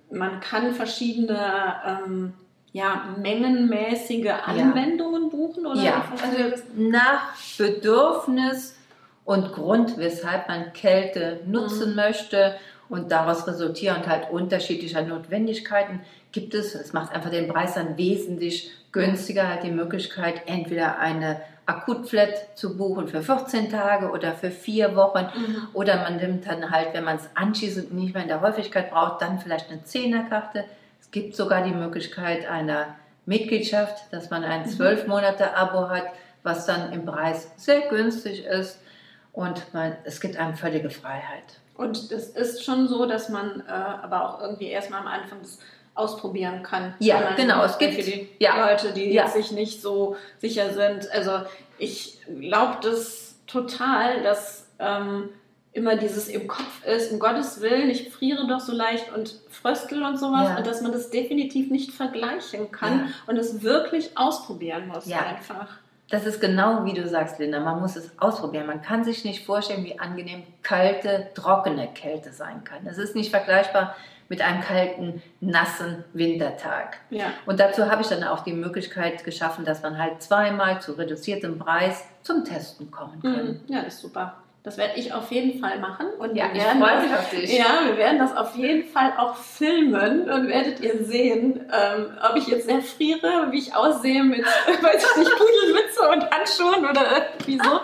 man 0.09 0.39
kann 0.39 0.73
verschiedene 0.73 1.75
ähm, 1.85 2.33
ja, 2.73 3.15
mengenmäßige 3.21 4.29
Anwendungen 4.45 5.29
buchen 5.29 5.65
oder 5.65 5.81
Ja, 5.81 6.03
das? 6.51 6.63
nach 6.75 7.33
Bedürfnis 7.57 8.75
und 9.25 9.53
Grund, 9.53 9.97
weshalb 9.97 10.47
man 10.49 10.73
Kälte 10.73 11.39
nutzen 11.45 11.91
Mhm. 11.91 11.95
möchte 11.95 12.55
und 12.89 13.11
daraus 13.11 13.47
resultierend 13.47 14.07
halt 14.07 14.29
unterschiedlicher 14.31 15.03
Notwendigkeiten 15.03 16.01
gibt 16.31 16.53
es, 16.55 16.75
es 16.75 16.93
macht 16.93 17.13
einfach 17.13 17.29
den 17.29 17.47
Preis 17.47 17.75
dann 17.75 17.95
wesentlich 17.97 18.71
günstiger, 18.91 19.47
halt 19.47 19.63
die 19.63 19.71
Möglichkeit, 19.71 20.41
entweder 20.47 20.97
eine 20.99 21.41
Akutflat 21.65 22.57
zu 22.57 22.75
buchen 22.75 23.07
für 23.07 23.21
14 23.21 23.69
Tage 23.69 24.11
oder 24.11 24.33
für 24.33 24.51
vier 24.51 24.95
Wochen 24.95 25.27
Mhm. 25.35 25.67
oder 25.73 25.97
man 26.01 26.17
nimmt 26.17 26.45
dann 26.47 26.69
halt, 26.71 26.89
wenn 26.93 27.03
man 27.05 27.15
es 27.17 27.29
anschließend 27.35 27.93
nicht 27.93 28.13
mehr 28.13 28.23
in 28.23 28.29
der 28.29 28.41
Häufigkeit 28.41 28.89
braucht, 28.91 29.21
dann 29.21 29.39
vielleicht 29.39 29.69
eine 29.71 29.83
Zehnerkarte. 29.83 30.65
Gibt 31.13 31.35
sogar 31.35 31.63
die 31.63 31.71
Möglichkeit 31.71 32.49
einer 32.49 32.95
Mitgliedschaft, 33.25 34.11
dass 34.11 34.29
man 34.31 34.43
ein 34.43 34.67
zwölf 34.67 35.07
Monate 35.07 35.55
Abo 35.55 35.87
hat, 35.89 36.07
was 36.41 36.65
dann 36.65 36.91
im 36.91 37.05
Preis 37.05 37.49
sehr 37.55 37.81
günstig 37.87 38.43
ist 38.45 38.79
und 39.31 39.73
man, 39.73 39.95
es 40.05 40.19
gibt 40.19 40.37
einem 40.37 40.55
völlige 40.55 40.89
Freiheit. 40.89 41.43
Und 41.75 42.11
es 42.11 42.29
ist 42.29 42.65
schon 42.65 42.87
so, 42.87 43.05
dass 43.05 43.29
man 43.29 43.61
äh, 43.67 43.71
aber 43.71 44.27
auch 44.27 44.41
irgendwie 44.41 44.67
erstmal 44.67 45.01
am 45.01 45.07
Anfang 45.07 45.39
des 45.41 45.59
ausprobieren 45.95 46.63
kann. 46.63 46.95
Ja, 46.97 47.33
genau. 47.35 47.63
Es 47.63 47.77
gibt 47.77 47.93
für 47.93 48.01
die 48.01 48.27
ja. 48.39 48.67
Leute, 48.67 48.91
die 48.93 49.13
Ja. 49.13 49.27
sich 49.27 49.51
nicht 49.51 49.81
so 49.81 50.17
sicher 50.39 50.71
sind. 50.71 51.11
Also 51.13 51.41
ich 51.77 52.19
glaube 52.39 52.77
das 52.81 53.35
total, 53.45 54.23
dass 54.23 54.67
ähm, 54.79 55.29
immer 55.73 55.95
dieses 55.95 56.27
im 56.27 56.47
Kopf 56.47 56.85
ist, 56.85 57.11
um 57.11 57.19
Gottes 57.19 57.59
Willen, 57.61 57.89
ich 57.89 58.09
friere 58.11 58.45
doch 58.47 58.59
so 58.59 58.71
leicht 58.73 59.11
und 59.15 59.35
fröstel 59.49 60.03
und 60.03 60.17
sowas 60.17 60.49
Ja. 60.49 60.57
und 60.57 60.67
dass 60.67 60.81
man 60.81 60.91
das 60.91 61.09
definitiv 61.09 61.71
nicht 61.71 61.91
vergleichen 61.91 62.71
kann 62.71 62.99
Ja. 62.99 63.05
und 63.27 63.37
es 63.37 63.63
wirklich 63.63 64.17
ausprobieren 64.17 64.87
muss 64.87 65.07
Ja. 65.07 65.19
einfach. 65.25 65.67
Das 66.09 66.25
ist 66.27 66.39
genau 66.39 66.85
wie 66.85 66.93
du 66.93 67.07
sagst, 67.07 67.39
Linda. 67.39 67.59
Man 67.59 67.79
muss 67.79 67.95
es 67.95 68.11
ausprobieren. 68.19 68.67
Man 68.67 68.83
kann 68.83 69.03
sich 69.03 69.25
nicht 69.25 69.45
vorstellen, 69.45 69.83
wie 69.83 69.99
angenehm 69.99 70.43
kalte, 70.61 71.29
trockene 71.33 71.87
Kälte 71.93 72.31
sein 72.33 72.63
kann. 72.63 72.85
Es 72.85 72.99
ist 72.99 73.15
nicht 73.15 73.31
vergleichbar 73.31 73.95
mit 74.29 74.41
einem 74.41 74.61
kalten, 74.61 75.23
nassen 75.41 76.03
Wintertag. 76.13 76.97
Und 77.47 77.59
dazu 77.59 77.89
habe 77.89 78.01
ich 78.03 78.07
dann 78.09 78.23
auch 78.23 78.41
die 78.41 78.53
Möglichkeit 78.53 79.23
geschaffen, 79.23 79.65
dass 79.65 79.81
man 79.81 79.97
halt 79.97 80.21
zweimal 80.21 80.81
zu 80.81 80.91
reduziertem 80.93 81.57
Preis 81.57 82.03
zum 82.21 82.45
Testen 82.45 82.91
kommen 82.91 83.19
kann. 83.21 83.45
Mhm. 83.47 83.59
Ja, 83.67 83.81
das 83.83 83.95
ist 83.95 84.01
super. 84.01 84.35
Das 84.63 84.77
werde 84.77 84.93
ich 84.97 85.11
auf 85.13 85.29
jeden 85.29 85.59
Fall 85.59 85.77
machen. 85.79 86.05
Und 86.19 86.35
Ja, 86.37 86.45
wir 86.45 86.55
ich 86.55 86.63
werden 86.65 86.81
freue 86.81 86.95
das- 86.95 87.03
mich 87.03 87.13
auf 87.13 87.29
dich. 87.31 87.57
Ja, 87.57 87.65
wir 87.85 87.97
werden 87.97 88.17
das 88.19 88.35
auf 88.35 88.55
jeden 88.55 88.87
Fall 88.87 89.11
auch 89.17 89.35
filmen 89.35 90.29
und 90.29 90.47
werdet 90.47 90.79
ihr 90.79 91.03
sehen, 91.03 91.59
ähm, 91.71 92.05
ob 92.29 92.37
ich 92.37 92.47
jetzt 92.47 92.65
sehr 92.67 92.81
friere, 92.81 93.47
wie 93.51 93.59
ich 93.59 93.75
aussehe 93.75 94.23
mit, 94.23 94.45
weiß 94.81 95.05
ich 95.11 95.17
nicht, 95.17 95.31
Pudelmütze 95.31 96.09
und 96.13 96.31
Handschuhen 96.31 96.89
oder 96.89 97.03
irgendwie 97.17 97.59
so. 97.61 97.81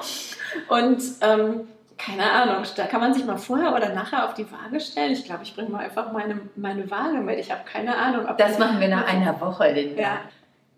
Und 0.74 1.02
ähm, 1.22 1.68
keine 1.98 2.32
Ahnung, 2.32 2.64
da 2.78 2.86
kann 2.86 3.02
man 3.02 3.14
sich 3.14 3.26
mal 3.26 3.38
vorher 3.38 3.76
oder 3.76 3.90
nachher 3.90 4.24
auf 4.26 4.34
die 4.34 4.46
Waage 4.50 4.80
stellen. 4.80 5.12
Ich 5.12 5.26
glaube, 5.26 5.44
ich 5.44 5.54
bringe 5.54 5.70
mal 5.70 5.80
einfach 5.84 6.14
meine, 6.14 6.40
meine 6.56 6.90
Waage 6.90 7.18
mit. 7.18 7.40
Ich 7.40 7.52
habe 7.52 7.62
keine 7.70 7.98
Ahnung. 7.98 8.26
Ob 8.30 8.38
Das 8.38 8.58
machen 8.58 8.80
wir 8.80 8.88
nach 8.88 9.06
einer 9.06 9.40
Woche, 9.42 9.70
Linda. 9.74 10.02
ja. 10.02 10.18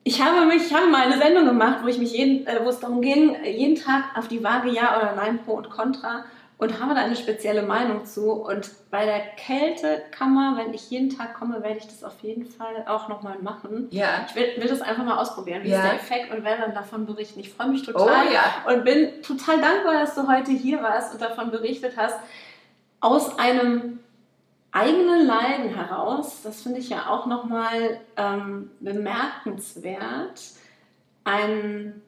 Ich 0.04 0.22
habe 0.22 0.45
mich, 0.47 0.66
ich 0.68 0.74
habe 0.74 0.88
mal 0.88 1.02
eine 1.04 1.18
Sendung 1.18 1.45
gemacht, 1.45 1.80
wo 1.84 1.88
ich 1.88 1.97
mich 1.99 2.12
jeden, 2.14 2.47
äh, 2.47 2.60
wo 2.64 2.70
es 2.70 2.80
darum 2.80 3.02
ging, 3.02 3.36
jeden 3.43 3.76
Tag 3.76 4.18
auf 4.18 4.28
die 4.28 4.43
Waage 4.43 4.70
Ja 4.70 4.97
oder 4.97 5.14
Nein, 5.16 5.39
Pro 5.45 5.54
und 5.54 5.70
Contra 5.70 6.26
und 6.58 6.80
habe 6.80 6.93
da 6.95 7.02
eine 7.02 7.16
spezielle 7.16 7.62
Meinung 7.64 8.06
zu. 8.06 8.32
Und 8.32 8.70
bei 8.89 9.06
der 9.06 9.20
Kältekammer, 9.38 10.58
wenn 10.58 10.74
ich 10.74 10.89
jeden 10.89 11.16
Tag 11.16 11.36
komme, 11.39 11.62
werde 11.64 11.78
ich 11.78 11.86
das 11.88 12.04
auf 12.04 12.20
jeden 12.22 12.45
Fall 12.45 12.86
auch 12.88 13.10
nochmal 13.10 13.38
machen. 13.41 13.88
Ja. 13.91 14.26
Ich 14.28 14.36
will, 14.36 14.45
will 14.58 14.68
das 14.70 14.82
einfach 14.82 15.04
mal 15.04 15.18
ausprobieren. 15.18 15.64
Wie 15.64 15.70
Ja. 15.70 15.78
ist 15.78 15.84
der 15.84 15.95
Effekt 15.95 16.32
und 16.36 16.43
werde 16.43 16.62
dann 16.64 16.74
davon 16.74 17.06
berichten. 17.06 17.39
Ich 17.39 17.52
freue 17.52 17.68
mich 17.70 17.84
total 17.84 18.26
Oh 18.28 18.34
ja. 18.34 18.74
und 18.74 18.84
bin 18.84 19.22
total 19.22 19.60
dankbar, 19.62 19.93
dass 19.93 20.16
du 20.16 20.28
heute 20.28 20.52
hier 20.52 20.82
warst 20.82 21.14
und 21.14 21.22
davon 21.22 21.52
berichtet 21.52 21.93
hast. 21.97 22.16
Aus 22.99 23.38
einem 23.39 23.99
eigenen 24.72 25.26
Leiden 25.26 25.74
heraus, 25.76 26.41
das 26.43 26.61
finde 26.61 26.80
ich 26.80 26.89
ja 26.89 27.09
auch 27.09 27.26
nochmal 27.26 27.99
ähm, 28.17 28.72
bemerkenswert, 28.80 30.41
ein 31.24 32.01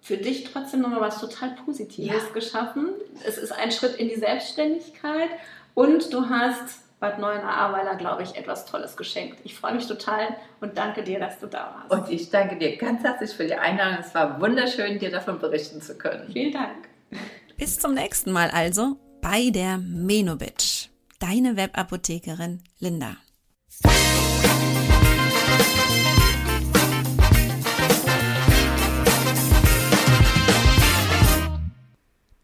für 0.00 0.16
dich 0.16 0.44
trotzdem 0.50 0.80
nochmal 0.80 1.00
was 1.00 1.20
total 1.20 1.50
Positives 1.64 2.24
Ja. 2.26 2.32
geschaffen. 2.34 2.88
Es 3.24 3.38
ist 3.38 3.52
ein 3.52 3.70
Schritt 3.70 3.94
in 3.96 4.08
die 4.08 4.16
Selbstständigkeit 4.16 5.28
und 5.74 6.12
du 6.12 6.28
hast 6.28 6.80
Bad 6.98 7.18
Neuenahr-Ahrweiler, 7.18 7.96
glaube 7.96 8.22
ich, 8.22 8.34
etwas 8.36 8.64
Tolles 8.66 8.96
geschenkt. 8.96 9.38
Ich 9.44 9.54
freue 9.56 9.74
mich 9.74 9.86
total 9.86 10.36
und 10.60 10.76
danke 10.78 11.02
dir, 11.02 11.18
dass 11.20 11.38
du 11.40 11.46
da 11.46 11.84
warst. 11.88 11.90
Und 12.08 12.12
ich 12.12 12.30
danke 12.30 12.56
dir 12.56 12.76
ganz 12.76 13.02
herzlich 13.02 13.30
für 13.32 13.44
die 13.44 13.54
Einladung. 13.54 13.98
Es 14.00 14.14
war 14.14 14.40
wunderschön, 14.40 14.98
dir 14.98 15.10
davon 15.10 15.38
berichten 15.38 15.80
zu 15.82 15.96
können. 15.98 16.30
Vielen 16.32 16.52
Dank. 16.52 16.88
Bis 17.56 17.78
zum 17.78 17.94
nächsten 17.94 18.32
Mal 18.32 18.50
also 18.50 18.96
bei 19.20 19.50
der 19.50 19.78
Menobitch. 19.78 20.91
Deine 21.22 21.56
Webapothekerin 21.56 22.64
Linda. 22.80 23.16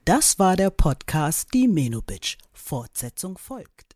Das 0.05 0.39
war 0.39 0.55
der 0.55 0.71
Podcast 0.71 1.53
Die 1.55 1.67
Menobitch. 1.67 2.39
Fortsetzung 2.53 3.37
folgt. 3.37 3.88